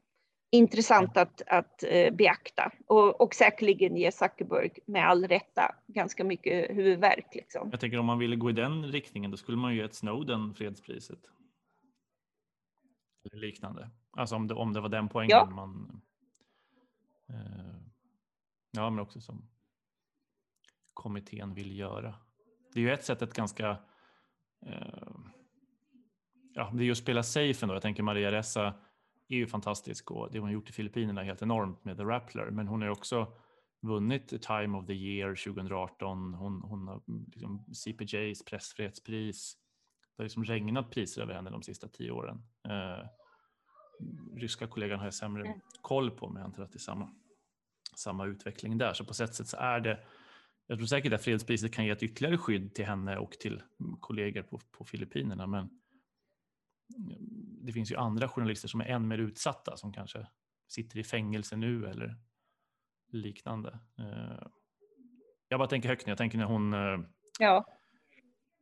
intressant 0.56 1.16
att, 1.16 1.42
att 1.46 1.82
eh, 1.82 2.14
beakta 2.14 2.72
och, 2.86 3.20
och 3.20 3.34
säkerligen 3.34 3.96
ger 3.96 4.10
Zuckerberg 4.10 4.70
med 4.86 5.08
all 5.08 5.28
rätta 5.28 5.74
ganska 5.86 6.24
mycket 6.24 6.76
huvudvärk. 6.76 7.34
Liksom. 7.34 7.68
Jag 7.70 7.80
tänker 7.80 7.98
om 7.98 8.06
man 8.06 8.18
ville 8.18 8.36
gå 8.36 8.50
i 8.50 8.52
den 8.52 8.86
riktningen, 8.86 9.30
då 9.30 9.36
skulle 9.36 9.56
man 9.56 9.72
ju 9.72 9.78
ge 9.78 9.84
ett 9.84 9.94
Snowden 9.94 10.54
fredspriset. 10.54 11.18
Eller 13.24 13.40
liknande. 13.40 13.90
Alltså 14.10 14.36
om 14.36 14.46
det, 14.46 14.54
om 14.54 14.72
det 14.72 14.80
var 14.80 14.88
den 14.88 15.08
poängen 15.08 15.30
ja. 15.30 15.46
man... 15.46 16.02
Eh, 17.28 17.76
ja, 18.70 18.90
men 18.90 18.98
också 18.98 19.20
som 19.20 19.48
kommittén 20.94 21.54
vill 21.54 21.78
göra. 21.78 22.14
Det 22.72 22.80
är 22.80 22.82
ju 22.82 22.92
ett 22.92 23.04
sätt 23.04 23.22
ett 23.22 23.34
ganska 23.34 23.70
eh, 24.66 25.08
ja, 26.54 26.70
det 26.74 26.82
är 26.82 26.84
ju 26.84 26.92
att 26.92 26.98
spela 26.98 27.22
safe 27.22 27.64
ändå. 27.64 27.74
Jag 27.74 27.82
tänker 27.82 28.02
Maria 28.02 28.32
Ressa 28.32 28.74
är 29.28 29.36
ju 29.36 29.46
fantastisk 29.46 30.10
och 30.10 30.32
det 30.32 30.38
hon 30.38 30.52
gjort 30.52 30.70
i 30.70 30.72
Filippinerna 30.72 31.20
är 31.20 31.24
helt 31.24 31.42
enormt 31.42 31.84
med 31.84 31.96
The 31.96 32.02
Rappler, 32.02 32.50
men 32.50 32.68
hon 32.68 32.82
är 32.82 32.88
också 32.88 33.32
vunnit 33.82 34.42
Time 34.42 34.78
of 34.78 34.86
the 34.86 34.92
Year 34.92 35.34
2018. 35.34 36.34
Hon, 36.34 36.62
hon 36.62 36.88
har 36.88 37.02
liksom 37.06 37.64
CPJs 37.74 38.44
pressfrihetspris. 38.44 39.56
Det 40.16 40.22
har 40.22 40.24
liksom 40.24 40.44
regnat 40.44 40.90
priser 40.90 41.22
över 41.22 41.34
henne 41.34 41.50
de 41.50 41.62
sista 41.62 41.88
tio 41.88 42.10
åren. 42.10 42.42
Eh, 42.68 43.06
ryska 44.36 44.66
kollegan 44.66 44.98
har 44.98 45.06
jag 45.06 45.14
sämre 45.14 45.46
mm. 45.46 45.60
koll 45.82 46.10
på, 46.10 46.28
men 46.28 46.36
jag 46.36 46.46
antar 46.46 46.62
att 46.62 46.72
det 46.72 46.76
är 46.76 46.80
samma, 46.80 47.14
samma 47.96 48.26
utveckling 48.26 48.78
där. 48.78 48.92
Så 48.92 49.04
på 49.04 49.14
sätt 49.14 49.34
sätt 49.34 49.48
så 49.48 49.56
är 49.56 49.80
det 49.80 50.00
jag 50.66 50.78
tror 50.78 50.86
säkert 50.86 51.12
att 51.12 51.22
fredspriset 51.22 51.72
kan 51.72 51.84
ge 51.84 51.90
ett 51.90 52.02
ytterligare 52.02 52.38
skydd 52.38 52.74
till 52.74 52.84
henne 52.84 53.18
och 53.18 53.30
till 53.32 53.62
kollegor 54.00 54.42
på, 54.42 54.60
på 54.70 54.84
Filippinerna, 54.84 55.46
men 55.46 55.68
det 57.66 57.72
finns 57.72 57.92
ju 57.92 57.96
andra 57.96 58.28
journalister 58.28 58.68
som 58.68 58.80
är 58.80 58.84
än 58.84 59.08
mer 59.08 59.18
utsatta 59.18 59.76
som 59.76 59.92
kanske 59.92 60.26
sitter 60.68 60.98
i 60.98 61.04
fängelse 61.04 61.56
nu 61.56 61.86
eller 61.86 62.16
liknande. 63.08 63.78
Eh, 63.98 64.46
jag 65.48 65.58
bara 65.58 65.68
tänker 65.68 65.88
högt 65.88 66.06
när 66.06 66.10
jag 66.10 66.18
tänker 66.18 66.38
när 66.38 66.44
hon 66.44 66.74
eh, 66.74 66.98
ja. 67.38 67.64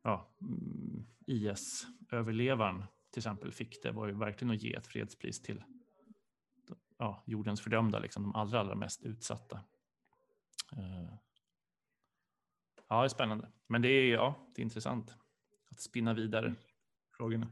Ja, 0.03 0.37
mm, 0.41 1.07
IS-överlevaren 1.27 2.85
till 3.11 3.21
exempel 3.21 3.53
fick 3.53 3.83
det 3.83 3.93
var 3.93 4.07
ju 4.07 4.13
verkligen 4.13 4.55
att 4.55 4.63
ge 4.63 4.75
ett 4.75 4.87
fredspris 4.87 5.43
till 5.43 5.63
ja, 6.99 7.23
jordens 7.27 7.61
fördömda, 7.61 7.99
liksom, 7.99 8.23
de 8.23 8.35
allra, 8.35 8.61
allra 8.61 8.75
mest 8.75 9.03
utsatta. 9.03 9.61
Eh, 10.77 11.15
ja, 12.89 13.01
det 13.01 13.07
är 13.07 13.09
spännande. 13.09 13.51
Men 13.67 13.83
det 13.83 13.89
är, 13.89 14.13
ja, 14.13 14.53
det 14.55 14.63
är 14.63 14.65
intressant 14.65 15.17
att 15.71 15.81
spinna 15.81 16.15
vidare 16.15 16.55
frågorna. 17.17 17.47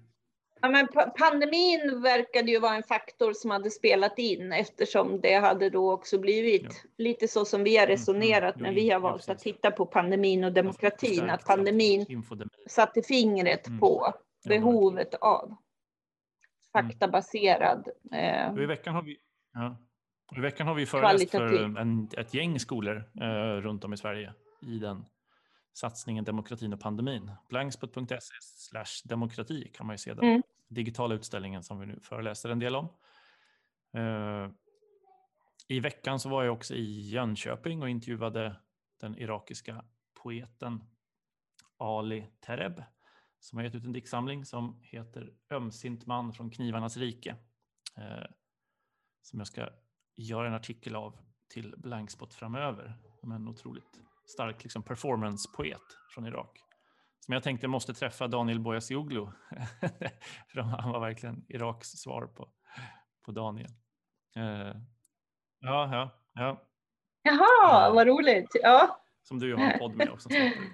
Ja, 0.62 0.68
men 0.68 0.88
pandemin 1.18 2.02
verkade 2.02 2.50
ju 2.50 2.58
vara 2.58 2.74
en 2.74 2.82
faktor 2.82 3.32
som 3.32 3.50
hade 3.50 3.70
spelat 3.70 4.18
in 4.18 4.52
eftersom 4.52 5.20
det 5.20 5.34
hade 5.34 5.70
då 5.70 5.92
också 5.92 6.18
blivit 6.18 6.62
ja. 6.62 6.90
lite 6.98 7.28
så 7.28 7.44
som 7.44 7.64
vi 7.64 7.76
har 7.76 7.84
mm, 7.84 7.90
resonerat 7.90 8.56
mm, 8.56 8.66
mm. 8.66 8.74
när 8.74 8.82
vi 8.82 8.90
har 8.90 9.00
valt 9.00 9.28
att 9.28 9.38
titta 9.38 9.70
på 9.70 9.86
pandemin 9.86 10.44
och 10.44 10.52
demokratin, 10.52 11.30
att 11.30 11.44
pandemin 11.44 12.22
satte 12.66 13.02
fingret 13.02 13.66
mm. 13.66 13.80
på 13.80 14.14
behovet 14.48 15.14
av 15.14 15.44
mm. 15.44 15.56
faktabaserad. 16.72 17.88
Eh, 18.12 18.62
I 18.62 18.66
veckan 18.66 18.94
har 18.94 19.02
vi, 19.02 19.16
ja. 19.54 19.76
I 20.36 20.40
veckan 20.40 20.66
har 20.66 20.74
vi 20.74 20.86
föreläst 20.86 21.30
för 21.30 21.78
en, 21.78 22.08
ett 22.16 22.34
gäng 22.34 22.60
skolor 22.60 23.04
eh, 23.20 23.60
runt 23.60 23.84
om 23.84 23.92
i 23.92 23.96
Sverige 23.96 24.34
i 24.66 24.78
den 24.78 25.04
satsningen 25.74 26.24
Demokratin 26.24 26.72
och 26.72 26.80
pandemin. 26.80 27.30
Blankspot.se 27.48 29.08
demokrati 29.08 29.70
kan 29.74 29.86
man 29.86 29.94
ju 29.94 29.98
se 29.98 30.14
den 30.14 30.24
mm 30.24 30.42
digitala 30.74 31.14
utställningen 31.14 31.62
som 31.62 31.80
vi 31.80 31.86
nu 31.86 32.00
föreläser 32.00 32.50
en 32.50 32.58
del 32.58 32.76
om. 32.76 32.88
Eh, 33.96 34.50
I 35.68 35.80
veckan 35.80 36.20
så 36.20 36.28
var 36.28 36.44
jag 36.44 36.54
också 36.54 36.74
i 36.74 37.00
Jönköping 37.00 37.82
och 37.82 37.88
intervjuade 37.88 38.60
den 39.00 39.18
irakiska 39.18 39.84
poeten 40.22 40.84
Ali 41.78 42.26
Tereb 42.40 42.82
som 43.38 43.58
har 43.58 43.64
gett 43.64 43.74
ut 43.74 43.84
en 43.84 43.92
diktsamling 43.92 44.44
som 44.44 44.80
heter 44.82 45.32
Ömsint 45.50 46.06
man 46.06 46.32
från 46.32 46.50
knivarnas 46.50 46.96
rike. 46.96 47.36
Eh, 47.96 48.24
som 49.22 49.40
jag 49.40 49.46
ska 49.46 49.68
göra 50.16 50.48
en 50.48 50.54
artikel 50.54 50.96
av 50.96 51.18
till 51.48 51.74
Blankspot 51.76 52.34
framöver. 52.34 52.98
Men 53.22 53.48
otroligt 53.48 54.00
stark 54.24 54.62
liksom, 54.62 54.82
performance-poet 54.82 55.82
från 56.14 56.26
Irak. 56.26 56.58
Som 57.24 57.32
jag 57.34 57.42
tänkte 57.42 57.68
måste 57.68 57.94
träffa 57.94 58.28
Daniel 58.28 58.60
Boyasioglu. 58.60 59.26
För 60.48 60.60
han 60.60 60.92
var 60.92 61.00
verkligen 61.00 61.44
Iraks 61.48 61.88
svar 61.88 62.26
på, 62.26 62.48
på 63.24 63.32
Daniel. 63.32 63.70
Uh, 64.36 64.76
ja, 65.60 65.94
ja, 65.94 66.10
ja. 66.34 66.62
Jaha, 67.22 67.88
uh, 67.88 67.94
vad 67.94 68.06
roligt. 68.06 68.50
Ja. 68.62 69.00
Som 69.22 69.38
du 69.38 69.54
har 69.54 69.62
en 69.64 69.78
podd 69.78 69.96
med 69.96 70.10
också. 70.10 70.28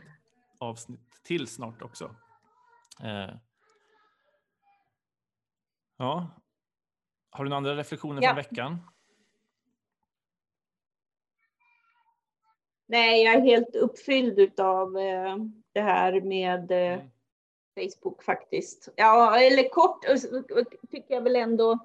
Avsnitt 0.60 1.20
till 1.24 1.46
snart 1.46 1.82
också. 1.82 2.04
Uh, 3.04 3.36
ja. 5.96 6.30
Har 7.30 7.44
du 7.44 7.50
några 7.50 7.58
andra 7.58 7.76
reflektioner 7.76 8.22
ja. 8.22 8.28
från 8.28 8.36
veckan? 8.36 8.78
Nej, 12.90 13.24
jag 13.24 13.34
är 13.34 13.40
helt 13.40 13.76
uppfylld 13.76 14.60
av 14.60 14.98
eh, 14.98 15.36
det 15.72 15.80
här 15.80 16.20
med 16.20 16.70
eh, 16.70 16.92
mm. 16.92 17.10
Facebook 17.76 18.22
faktiskt. 18.22 18.88
Ja, 18.96 19.40
eller 19.40 19.68
kort 19.68 20.04
tycker 20.90 21.14
jag 21.14 21.22
väl 21.22 21.36
ändå. 21.36 21.78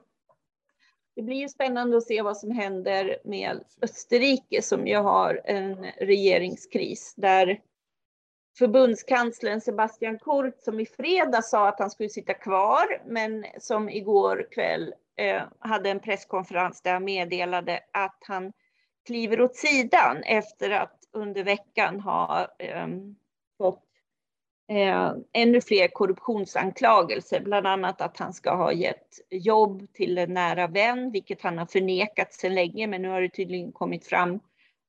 Det 1.16 1.22
blir 1.22 1.38
ju 1.38 1.50
spännande 1.50 1.98
att 1.98 2.04
se 2.04 2.22
vad 2.22 2.38
som 2.38 2.52
händer 2.52 3.18
med 3.24 3.64
Österrike 3.82 4.62
som 4.62 4.88
ju 4.88 4.98
har 4.98 5.42
en 5.46 5.86
regeringskris 5.98 7.14
där 7.18 7.62
förbundskanslern 8.58 9.62
Sebastian 9.62 10.20
Kurz 10.20 10.64
som 10.64 10.80
i 10.80 10.86
fredag 10.86 11.42
sa 11.42 11.68
att 11.68 11.80
han 11.80 11.90
skulle 11.90 12.10
sitta 12.10 12.34
kvar, 12.34 13.02
men 13.06 13.46
som 13.60 13.90
igår 13.90 14.48
kväll 14.52 14.94
eh, 15.18 15.42
hade 15.60 15.90
en 15.90 16.00
presskonferens 16.00 16.82
där 16.82 16.94
han 16.94 17.04
meddelade 17.04 17.80
att 17.92 18.18
han 18.28 18.54
kliver 19.06 19.42
åt 19.42 19.56
sidan 19.56 20.24
efter 20.24 20.70
att 20.70 21.00
under 21.12 21.44
veckan 21.44 22.00
ha 22.00 22.48
eh, 22.60 22.88
fått 23.58 23.84
eh, 24.70 25.14
ännu 25.34 25.62
fler 25.62 25.88
korruptionsanklagelser, 25.88 27.40
bland 27.40 27.68
annat 27.68 28.02
att 28.02 28.18
han 28.18 28.34
ska 28.34 28.56
ha 28.56 28.72
gett 28.74 29.20
jobb 29.30 29.94
till 29.94 30.18
en 30.18 30.34
nära 30.34 30.68
vän, 30.68 31.12
vilket 31.12 31.42
han 31.42 31.58
har 31.58 31.66
förnekat 31.66 32.34
sedan 32.34 32.56
länge, 32.56 32.88
men 32.88 33.02
nu 33.02 33.10
har 33.10 33.22
det 33.22 33.30
tydligen 33.30 33.72
kommit 33.72 34.08
fram 34.08 34.40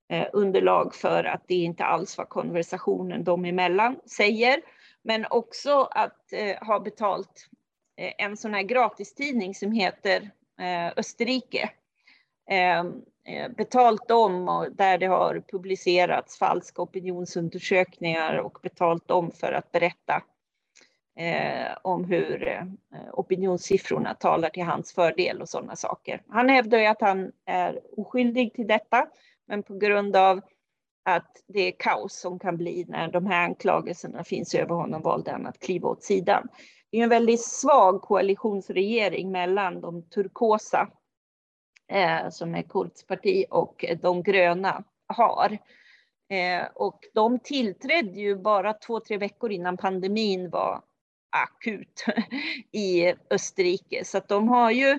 eh, 0.09 0.27
underlag 0.33 0.95
för 0.95 1.25
att 1.25 1.43
det 1.49 1.55
inte 1.55 1.85
alls 1.85 2.19
var 2.19 2.25
konversationen 2.25 3.25
dem 3.25 3.45
emellan 3.45 3.97
säger, 4.07 4.61
men 5.03 5.27
också 5.31 5.89
att 5.91 6.33
eh, 6.33 6.67
ha 6.67 6.81
betalt 6.81 7.49
eh, 7.97 8.13
en 8.19 8.37
sån 8.37 8.55
här 8.55 8.63
gratistidning 8.63 9.55
som 9.55 9.73
heter 9.73 10.31
eh, 10.61 10.93
Österrike. 10.97 11.71
Ehm, 12.47 13.03
eh, 13.25 13.51
betalt 13.51 14.11
om 14.11 14.49
och 14.49 14.73
där 14.73 14.99
det 14.99 15.07
har 15.07 15.43
publicerats 15.51 16.39
falska 16.39 16.83
opinionsundersökningar 16.83 18.37
och 18.37 18.59
betalt 18.63 19.11
om 19.11 19.31
för 19.31 19.53
att 19.53 19.73
berätta 19.73 20.23
eh, 21.19 21.77
om 21.83 22.05
hur 22.05 22.49
eh, 22.49 22.65
opinionssiffrorna 23.13 24.15
talar 24.15 24.49
till 24.49 24.63
hans 24.65 24.93
fördel 24.93 25.41
och 25.43 25.49
sådana 25.49 25.77
saker. 25.77 26.23
Han 26.29 26.49
hävdar 26.49 26.79
ju 26.79 26.87
att 26.87 27.01
han 27.01 27.33
är 27.47 27.81
oskyldig 27.97 28.55
till 28.55 28.67
detta, 28.67 29.07
men 29.47 29.63
på 29.63 29.75
grund 29.75 30.17
av 30.17 30.41
att 31.05 31.43
det 31.47 31.61
är 31.61 31.73
kaos 31.79 32.21
som 32.21 32.39
kan 32.39 32.57
bli 32.57 32.85
när 32.89 33.09
de 33.09 33.27
här 33.27 33.45
anklagelserna 33.45 34.25
finns 34.25 34.55
över 34.55 34.75
honom 34.75 35.03
valde 35.03 35.31
han 35.31 35.47
att 35.47 35.61
kliva 35.61 35.89
åt 35.89 36.03
sidan. 36.03 36.49
Det 36.91 36.99
är 36.99 37.03
en 37.03 37.09
väldigt 37.09 37.45
svag 37.45 38.03
koalitionsregering 38.03 39.33
mellan 39.33 39.81
de 39.81 40.03
turkosa 40.03 40.89
Eh, 41.89 42.29
som 42.31 42.55
är 42.55 42.63
Kurds 42.63 43.07
parti 43.07 43.45
och 43.51 43.85
de 44.03 44.23
gröna 44.23 44.85
har. 45.07 45.59
Eh, 46.31 46.67
och 46.75 47.01
de 47.15 47.39
tillträdde 47.39 48.21
ju 48.21 48.37
bara 48.37 48.73
två, 48.73 49.01
tre 49.01 49.17
veckor 49.19 49.53
innan 49.53 49.77
pandemin 49.77 50.51
var 50.51 50.83
akut 51.31 52.05
i 52.73 53.15
Österrike. 53.31 54.05
Så 54.05 54.19
att 54.19 54.29
de 54.29 54.49
har 54.49 54.71
ju 54.71 54.99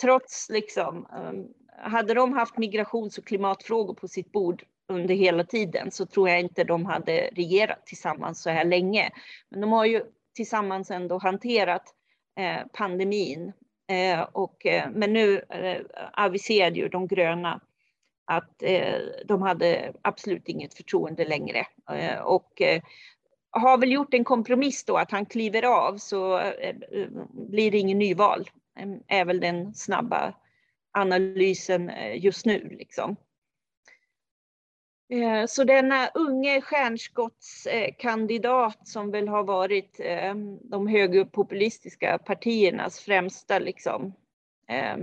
trots 0.00 0.48
liksom, 0.50 1.06
eh, 1.12 1.90
hade 1.90 2.14
de 2.14 2.32
haft 2.32 2.58
migrations 2.58 3.18
och 3.18 3.24
klimatfrågor 3.24 3.94
på 3.94 4.08
sitt 4.08 4.32
bord 4.32 4.64
under 4.88 5.14
hela 5.14 5.44
tiden 5.44 5.90
så 5.90 6.06
tror 6.06 6.28
jag 6.28 6.40
inte 6.40 6.64
de 6.64 6.86
hade 6.86 7.30
regerat 7.32 7.86
tillsammans 7.86 8.42
så 8.42 8.50
här 8.50 8.64
länge. 8.64 9.10
Men 9.50 9.60
de 9.60 9.72
har 9.72 9.84
ju 9.84 10.04
tillsammans 10.34 10.90
ändå 10.90 11.18
hanterat 11.18 11.94
eh, 12.38 12.66
pandemin 12.72 13.52
Eh, 13.88 14.20
och, 14.32 14.66
eh, 14.66 14.90
men 14.90 15.12
nu 15.12 15.40
eh, 15.48 15.80
aviserade 16.12 16.76
ju 16.76 16.88
de 16.88 17.06
gröna 17.06 17.60
att 18.24 18.62
eh, 18.62 18.98
de 19.24 19.42
hade 19.42 19.92
absolut 20.02 20.48
inget 20.48 20.74
förtroende 20.74 21.24
längre. 21.24 21.66
Eh, 21.90 22.18
och 22.18 22.62
har 23.50 23.78
väl 23.78 23.92
gjort 23.92 24.14
en 24.14 24.24
kompromiss 24.24 24.84
då 24.84 24.96
att 24.96 25.10
han 25.10 25.26
kliver 25.26 25.62
av 25.62 25.96
så 25.96 26.52
blir 27.32 27.70
det 27.70 27.78
ingen 27.78 27.98
nyval. 27.98 28.50
är 29.06 29.24
väl 29.24 29.40
den 29.40 29.74
snabba 29.74 30.34
analysen 30.92 31.92
just 32.14 32.46
nu. 32.46 32.76
Liksom. 32.78 33.16
Eh, 35.08 35.46
så 35.46 35.64
denna 35.64 36.08
unge 36.08 36.60
stjärnskottskandidat 36.60 38.88
som 38.88 39.10
väl 39.10 39.28
har 39.28 39.44
varit 39.44 40.00
eh, 40.00 40.34
de 40.62 40.86
högerpopulistiska 40.86 42.18
partiernas 42.18 43.00
främsta 43.00 43.58
liksom, 43.58 44.12
eh, 44.68 44.96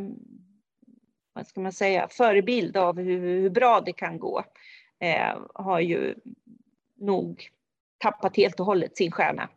vad 1.33 1.47
ska 1.47 1.61
man 1.61 1.71
säga, 1.71 2.07
förebild 2.11 2.77
av 2.77 2.99
hur, 2.99 3.19
hur 3.19 3.49
bra 3.49 3.81
det 3.81 3.93
kan 3.93 4.19
gå, 4.19 4.43
har 5.53 5.79
ju 5.79 6.15
nog 6.99 7.49
tappat 7.97 8.37
helt 8.37 8.59
och 8.59 8.65
hållet 8.65 8.97
sin 8.97 9.11
stjärna. 9.11 9.49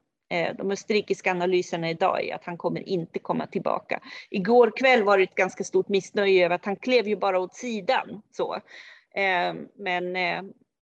De 0.59 0.71
österrikiska 0.71 1.31
analyserna 1.31 1.91
idag 1.91 2.25
är 2.25 2.35
att 2.35 2.45
han 2.45 2.59
kommer 2.59 2.89
inte 2.89 3.19
komma 3.19 3.47
tillbaka. 3.47 4.01
Igår 4.31 4.73
kväll 4.77 5.03
var 5.03 5.19
det 5.19 5.25
ett 5.25 5.35
ganska 5.35 5.65
stort 5.65 5.89
missnöje 5.89 6.45
över 6.45 6.55
att 6.55 6.65
han 6.65 6.77
klev 6.77 7.09
ju 7.09 7.17
bara 7.17 7.39
åt 7.39 7.55
sidan. 7.55 8.23
Så. 8.31 8.61
Eh, 9.17 9.55
men 9.75 10.17
eh, 10.17 10.43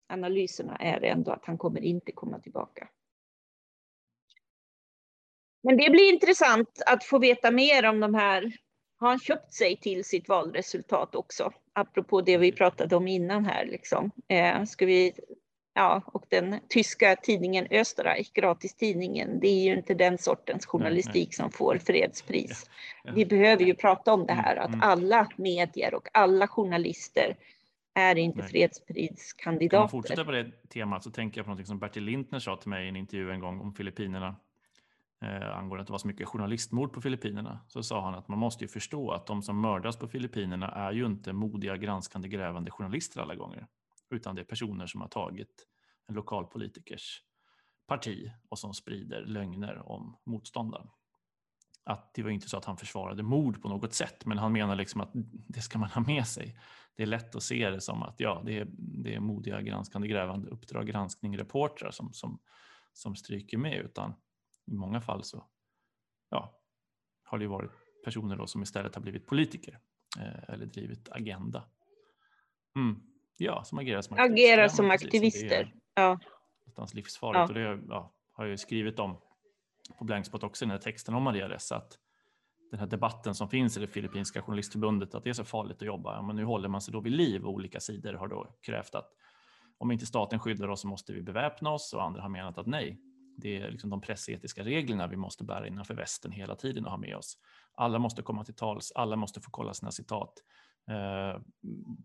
analyserna 0.08 0.76
är 0.76 1.04
ändå 1.04 1.30
att 1.30 1.44
han 1.44 1.58
kommer 1.58 1.80
inte 1.80 2.12
komma 2.12 2.38
tillbaka. 2.38 2.88
Men 5.62 5.76
det 5.76 5.90
blir 5.90 6.12
intressant 6.12 6.82
att 6.86 7.04
få 7.04 7.18
veta 7.18 7.50
mer 7.50 7.86
om 7.86 8.00
de 8.00 8.14
här. 8.14 8.52
Har 8.98 9.08
han 9.08 9.18
köpt 9.18 9.52
sig 9.52 9.76
till 9.76 10.04
sitt 10.04 10.28
valresultat 10.28 11.14
också? 11.14 11.52
Apropå 11.72 12.20
det 12.20 12.38
vi 12.38 12.52
pratade 12.52 12.96
om 12.96 13.08
innan 13.08 13.44
här. 13.44 13.66
Liksom. 13.66 14.10
Eh, 14.28 14.64
ska 14.64 14.86
vi, 14.86 15.12
ja, 15.74 16.02
och 16.06 16.24
den 16.28 16.56
tyska 16.68 17.16
tidningen 17.16 17.66
Österreich, 17.70 18.32
gratistidningen, 18.32 19.40
det 19.40 19.48
är 19.48 19.64
ju 19.64 19.76
inte 19.76 19.94
den 19.94 20.18
sortens 20.18 20.66
journalistik 20.66 21.34
som 21.34 21.50
får 21.50 21.78
fredspris. 21.78 22.70
Vi 23.14 23.26
behöver 23.26 23.64
ju 23.64 23.74
prata 23.74 24.12
om 24.12 24.26
det 24.26 24.32
här, 24.32 24.56
att 24.56 24.68
mm. 24.68 24.80
alla 24.82 25.28
medier 25.36 25.94
och 25.94 26.08
alla 26.12 26.48
journalister 26.48 27.36
är 27.94 28.18
inte 28.18 28.38
Nej. 28.38 28.48
fredspriskandidater. 28.48 29.76
Kan 29.76 29.80
man 29.80 29.88
fortsätta 29.88 30.24
på 30.24 30.30
det 30.30 30.68
temat 30.68 31.04
så 31.04 31.10
tänker 31.10 31.38
jag 31.38 31.46
på 31.46 31.54
något 31.54 31.66
som 31.66 31.78
Bertil 31.78 32.04
Lintner 32.04 32.38
sa 32.38 32.56
till 32.56 32.68
mig 32.70 32.84
i 32.86 32.88
en 32.88 32.96
intervju 32.96 33.30
en 33.30 33.40
gång 33.40 33.60
om 33.60 33.74
Filippinerna 33.74 34.36
eh, 35.22 35.56
angående 35.58 35.80
att 35.80 35.86
det 35.86 35.92
var 35.92 35.98
så 35.98 36.06
mycket 36.06 36.28
journalistmord 36.28 36.92
på 36.92 37.00
Filippinerna. 37.00 37.60
Så 37.68 37.82
sa 37.82 38.04
han 38.04 38.14
att 38.14 38.28
man 38.28 38.38
måste 38.38 38.64
ju 38.64 38.68
förstå 38.68 39.10
att 39.10 39.26
de 39.26 39.42
som 39.42 39.60
mördas 39.60 39.96
på 39.96 40.08
Filippinerna 40.08 40.68
är 40.68 40.92
ju 40.92 41.06
inte 41.06 41.32
modiga, 41.32 41.76
granskande, 41.76 42.28
grävande 42.28 42.70
journalister 42.70 43.20
alla 43.20 43.34
gånger, 43.34 43.66
utan 44.10 44.34
det 44.34 44.42
är 44.42 44.44
personer 44.44 44.86
som 44.86 45.00
har 45.00 45.08
tagit 45.08 45.66
en 46.08 46.14
lokalpolitikers 46.14 47.22
parti 47.86 48.32
och 48.48 48.58
som 48.58 48.74
sprider 48.74 49.24
lögner 49.24 49.88
om 49.88 50.16
motståndaren. 50.24 50.88
Att 51.84 52.14
det 52.14 52.22
var 52.22 52.30
inte 52.30 52.48
så 52.48 52.56
att 52.56 52.64
han 52.64 52.76
försvarade 52.76 53.22
mord 53.22 53.62
på 53.62 53.68
något 53.68 53.94
sätt, 53.94 54.26
men 54.26 54.38
han 54.38 54.52
menar 54.52 54.76
liksom 54.76 55.00
att 55.00 55.10
det 55.48 55.60
ska 55.60 55.78
man 55.78 55.90
ha 55.90 56.00
med 56.00 56.26
sig 56.26 56.58
det 56.96 57.02
är 57.02 57.06
lätt 57.06 57.34
att 57.34 57.42
se 57.42 57.70
det 57.70 57.80
som 57.80 58.02
att 58.02 58.20
ja, 58.20 58.42
det 58.44 58.58
är, 58.58 58.66
det 58.76 59.14
är 59.14 59.20
modiga 59.20 59.60
granskande 59.60 60.08
grävande 60.08 60.50
Uppdrag 60.50 60.86
granskning 60.86 61.38
reportrar 61.38 61.90
som, 61.90 62.12
som, 62.12 62.38
som 62.92 63.16
stryker 63.16 63.58
med 63.58 63.78
utan 63.78 64.14
i 64.66 64.74
många 64.74 65.00
fall 65.00 65.24
så 65.24 65.46
ja, 66.28 66.60
har 67.22 67.38
det 67.38 67.46
varit 67.46 67.70
personer 68.04 68.36
då 68.36 68.46
som 68.46 68.62
istället 68.62 68.94
har 68.94 69.02
blivit 69.02 69.26
politiker 69.26 69.78
eh, 70.18 70.54
eller 70.54 70.66
drivit 70.66 71.08
agenda. 71.10 71.64
Mm. 72.76 73.02
Ja, 73.36 73.64
som 73.64 73.78
agerar 73.78 74.02
som 74.02 74.16
aktivister. 74.16 74.52
Agerar 74.52 74.68
som 74.68 74.90
aktivister. 74.90 75.74
Ja. 75.94 76.18
Någonstans 76.58 76.94
livsfarligt 76.94 77.38
ja. 77.38 77.46
och 77.46 77.54
det 77.54 77.84
ja, 77.88 78.14
har 78.32 78.46
jag 78.46 78.60
skrivit 78.60 78.98
om 78.98 79.16
på 79.98 80.04
Blankspot 80.04 80.42
också 80.42 80.64
i 80.64 80.66
den 80.66 80.70
här 80.70 80.78
texten 80.78 81.14
om 81.14 81.22
Maria 81.22 81.48
Ressa 81.48 81.76
att 81.76 81.98
den 82.72 82.80
här 82.80 82.86
debatten 82.86 83.34
som 83.34 83.48
finns 83.48 83.76
i 83.76 83.80
det 83.80 83.86
filippinska 83.86 84.42
journalistförbundet 84.42 85.14
att 85.14 85.24
det 85.24 85.30
är 85.30 85.34
så 85.34 85.44
farligt 85.44 85.76
att 85.76 85.86
jobba. 85.86 86.22
Men 86.22 86.36
nu 86.36 86.44
håller 86.44 86.68
man 86.68 86.80
sig 86.80 86.92
då 86.92 87.00
vid 87.00 87.12
liv 87.12 87.44
och 87.44 87.52
olika 87.52 87.80
sidor 87.80 88.14
har 88.14 88.28
då 88.28 88.56
krävt 88.62 88.94
att 88.94 89.10
om 89.78 89.90
inte 89.90 90.06
staten 90.06 90.38
skyddar 90.38 90.68
oss 90.68 90.80
så 90.80 90.88
måste 90.88 91.12
vi 91.12 91.22
beväpna 91.22 91.70
oss 91.70 91.92
och 91.92 92.02
andra 92.02 92.22
har 92.22 92.28
menat 92.28 92.58
att 92.58 92.66
nej, 92.66 93.00
det 93.36 93.56
är 93.56 93.70
liksom 93.70 93.90
de 93.90 94.00
pressetiska 94.00 94.64
reglerna 94.64 95.06
vi 95.06 95.16
måste 95.16 95.44
bära 95.44 95.66
innanför 95.66 95.94
västen 95.94 96.32
hela 96.32 96.56
tiden 96.56 96.84
och 96.84 96.90
ha 96.90 96.98
med 96.98 97.16
oss. 97.16 97.38
Alla 97.74 97.98
måste 97.98 98.22
komma 98.22 98.44
till 98.44 98.54
tals, 98.54 98.92
alla 98.92 99.16
måste 99.16 99.40
få 99.40 99.50
kolla 99.50 99.74
sina 99.74 99.90
citat. 99.90 100.32
Eh, 100.90 101.40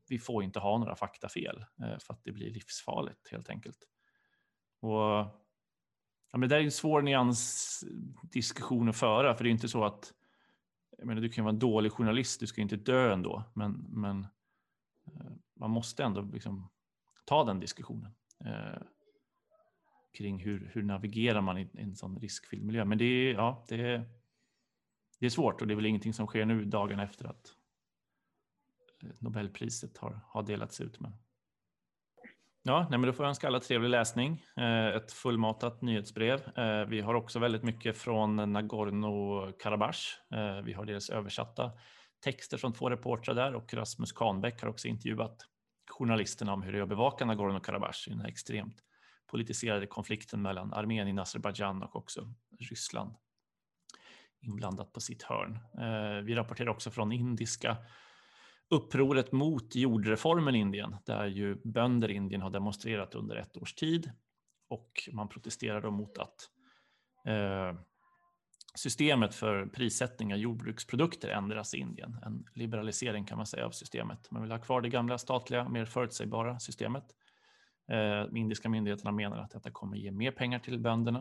vi 0.10 0.20
får 0.20 0.44
inte 0.44 0.60
ha 0.60 0.78
några 0.78 0.96
faktafel 0.96 1.66
eh, 1.82 1.98
för 2.00 2.14
att 2.14 2.24
det 2.24 2.32
blir 2.32 2.50
livsfarligt 2.50 3.32
helt 3.32 3.50
enkelt. 3.50 3.80
Och 4.82 5.02
ja, 6.32 6.38
men 6.38 6.50
det 6.50 6.56
är 6.56 6.62
en 6.62 6.72
svår 6.72 7.02
nyansdiskussion 7.02 8.88
eh, 8.88 8.90
att 8.90 8.98
föra, 8.98 9.36
för 9.36 9.44
det 9.44 9.50
är 9.50 9.52
inte 9.52 9.70
så 9.70 9.84
att 9.84 10.14
jag 10.98 11.08
menar, 11.08 11.22
du 11.22 11.30
kan 11.30 11.46
vara 11.46 11.54
en 11.54 11.60
dålig 11.60 11.92
journalist, 11.92 12.40
du 12.40 12.48
ska 12.48 12.62
inte 12.62 12.76
dö 12.76 13.14
ändå, 13.14 13.44
men, 13.54 13.86
men 13.90 14.28
eh, 15.06 15.32
man 15.54 15.72
måste 15.72 16.04
ändå 16.04 16.22
liksom 16.22 16.70
ta 17.26 17.44
den 17.44 17.60
diskussionen 17.60 18.12
eh, 18.46 18.82
kring 20.18 20.40
hur, 20.40 20.72
hur 20.74 20.84
navigerar 20.84 21.42
man 21.42 21.58
i, 21.58 21.70
en 21.74 21.96
sån 21.96 22.20
riskfylld 22.20 22.64
miljö. 22.64 22.86
Men 22.86 22.98
det 22.98 23.06
är, 23.06 23.34
ja, 23.34 23.66
det, 23.68 23.76
är, 23.76 24.10
det 25.20 25.26
är 25.26 25.30
svårt 25.30 25.62
och 25.62 25.68
det 25.68 25.74
är 25.74 25.76
väl 25.76 25.86
ingenting 25.86 26.14
som 26.14 26.28
sker 26.28 26.46
nu 26.46 26.66
dagen 26.66 27.00
efter 27.00 27.26
att 27.26 27.54
eh, 29.04 29.10
Nobelpriset 29.20 29.98
har, 29.98 30.20
har 30.28 30.44
delats 30.44 30.82
ut. 30.82 31.00
Men 31.00 31.14
Ja, 32.68 32.88
nej, 32.90 33.00
men 33.00 33.08
då 33.08 33.14
får 33.14 33.26
jag 33.26 33.30
önska 33.30 33.48
alla 33.48 33.60
trevlig 33.60 33.90
läsning. 33.90 34.44
Eh, 34.58 34.88
ett 34.88 35.12
fullmatat 35.12 35.82
nyhetsbrev. 35.82 36.58
Eh, 36.58 36.86
vi 36.86 37.02
har 37.02 37.14
också 37.14 37.40
väldigt 37.40 37.64
mycket 37.64 37.98
från 37.98 38.40
Nagorno-Karabach. 38.58 40.20
Eh, 40.34 40.62
vi 40.64 40.74
har 40.74 40.86
deras 40.86 41.10
översatta 41.10 41.72
texter 42.24 42.58
från 42.58 42.74
två 42.74 42.90
reportrar 42.90 43.36
där 43.36 43.54
och 43.54 43.74
Rasmus 43.74 44.12
Kahnbäck 44.12 44.62
har 44.62 44.70
också 44.70 44.88
intervjuat 44.88 45.46
journalisterna 45.90 46.54
om 46.54 46.62
hur 46.62 46.72
det 46.72 46.78
är 46.78 46.84
att 46.84 46.90
bevaka 46.90 47.26
Nagorno-Karabach 47.26 48.08
i 48.08 48.10
den 48.10 48.20
här 48.20 48.28
extremt 48.28 48.78
politiserade 49.32 49.88
konflikten 49.88 50.42
mellan 50.42 50.74
Armenien, 50.74 51.20
Azerbajdzjan 51.20 51.84
och 51.84 51.96
också 51.96 52.34
Ryssland 52.60 53.16
inblandat 54.42 54.94
på 54.94 55.00
sitt 55.00 55.24
hörn. 55.24 55.60
Vi 56.26 56.36
rapporterar 56.36 56.70
också 56.70 56.92
från 56.92 57.12
indiska 57.12 57.78
upproret 58.70 59.32
mot 59.32 59.76
jordreformen 59.76 60.56
i 60.56 60.60
Indien, 60.60 60.96
där 61.06 61.26
ju 61.26 61.56
bönder 61.64 62.12
i 62.12 62.14
Indien 62.14 62.42
har 62.42 62.50
demonstrerat 62.50 63.16
under 63.16 63.36
ett 63.36 63.58
års 63.58 63.74
tid 63.74 64.12
och 64.70 65.10
man 65.14 65.30
protesterar 65.30 65.82
då 65.82 65.92
mot 65.92 66.18
att 66.18 66.50
eh, 67.26 67.80
systemet 68.76 69.36
för 69.36 69.66
prissättning 69.66 70.34
av 70.34 70.40
jordbruksprodukter 70.40 71.30
ändras 71.30 71.74
i 71.74 71.78
Indien. 71.78 72.18
En 72.26 72.46
liberalisering 72.54 73.26
kan 73.26 73.38
man 73.38 73.48
säga 73.48 73.66
av 73.66 73.72
systemet. 73.72 74.32
Man 74.32 74.42
vill 74.42 74.52
ha 74.52 74.60
kvar 74.60 74.82
det 74.82 74.90
gamla 74.90 75.18
statliga, 75.18 75.70
mer 75.70 75.86
förutsägbara 75.86 76.60
systemet. 76.60 77.04
Eh, 77.92 78.24
de 78.32 78.38
indiska 78.38 78.70
myndigheterna 78.70 79.12
menar 79.12 79.38
att 79.38 79.52
detta 79.52 79.72
kommer 79.72 79.98
ge 79.98 80.12
mer 80.12 80.32
pengar 80.32 80.60
till 80.60 80.80
bönderna, 80.80 81.20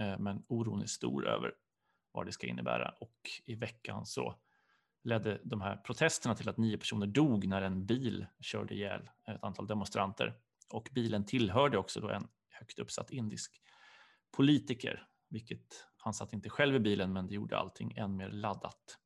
eh, 0.00 0.18
men 0.18 0.44
oron 0.48 0.82
är 0.82 0.86
stor 0.86 1.28
över 1.28 1.52
vad 2.12 2.26
det 2.26 2.32
ska 2.32 2.46
innebära 2.46 2.94
och 3.00 3.16
i 3.44 3.54
veckan 3.54 4.06
så 4.06 4.38
ledde 5.04 5.40
de 5.44 5.60
här 5.60 5.76
protesterna 5.76 6.34
till 6.34 6.48
att 6.48 6.56
nio 6.56 6.78
personer 6.78 7.06
dog 7.06 7.46
när 7.46 7.62
en 7.62 7.86
bil 7.86 8.26
körde 8.40 8.74
ihjäl 8.74 9.10
ett 9.26 9.42
antal 9.42 9.66
demonstranter. 9.66 10.34
Och 10.70 10.88
bilen 10.92 11.24
tillhörde 11.24 11.78
också 11.78 12.00
då 12.00 12.08
en 12.08 12.28
högt 12.48 12.78
uppsatt 12.78 13.10
indisk 13.10 13.62
politiker, 14.30 15.06
vilket 15.28 15.86
han 15.96 16.14
satt 16.14 16.32
inte 16.32 16.50
själv 16.50 16.74
i 16.74 16.80
bilen, 16.80 17.12
men 17.12 17.26
det 17.26 17.34
gjorde 17.34 17.58
allting 17.58 17.92
än 17.96 18.16
mer 18.16 18.28
laddat. 18.28 18.98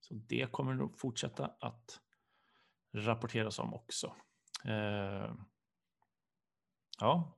Så 0.00 0.14
det 0.14 0.52
kommer 0.52 0.74
nog 0.74 0.98
fortsätta 0.98 1.50
att 1.60 2.00
rapporteras 2.94 3.58
om 3.58 3.74
också. 3.74 4.14
Eh, 4.64 5.34
ja, 7.00 7.36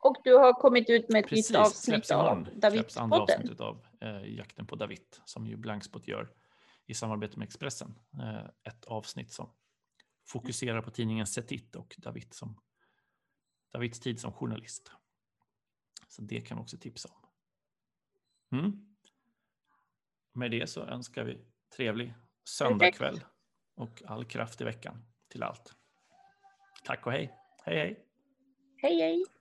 och 0.00 0.16
du 0.24 0.34
har 0.34 0.52
kommit 0.52 0.90
ut 0.90 1.08
med 1.08 1.24
ett 1.24 1.28
Precis, 1.28 1.50
nytt 1.50 1.58
avsnitt 1.58 2.10
av 2.10 2.48
David-podden. 2.54 3.60
av 3.60 3.86
eh, 4.00 4.34
Jakten 4.34 4.66
på 4.66 4.76
David 4.76 5.16
som 5.24 5.46
ju 5.46 5.56
Blankspot 5.56 6.08
gör 6.08 6.32
i 6.86 6.94
samarbete 6.94 7.38
med 7.38 7.46
Expressen. 7.46 7.98
Eh, 8.20 8.46
ett 8.64 8.84
avsnitt 8.84 9.32
som 9.32 9.50
fokuserar 10.26 10.82
på 10.82 10.90
tidningen 10.90 11.26
Setit 11.26 11.76
och 11.76 11.94
David 11.98 12.34
som 12.34 12.60
Davids 13.72 14.00
tid 14.00 14.20
som 14.20 14.32
journalist. 14.32 14.90
Så 16.08 16.22
det 16.22 16.40
kan 16.40 16.56
vi 16.56 16.62
också 16.62 16.78
tipsa 16.78 17.08
om. 17.08 17.28
Mm. 18.58 18.96
Med 20.32 20.50
det 20.50 20.70
så 20.70 20.84
önskar 20.84 21.24
vi 21.24 21.44
trevlig 21.76 22.14
söndagkväll 22.44 23.20
och 23.74 24.02
all 24.06 24.24
kraft 24.24 24.60
i 24.60 24.64
veckan 24.64 25.04
till 25.28 25.42
allt. 25.42 25.74
Tack 26.84 27.06
och 27.06 27.12
hej. 27.12 27.34
Hej 27.64 27.76
hej. 27.76 28.06
Hej 28.76 29.00
hej. 29.00 29.37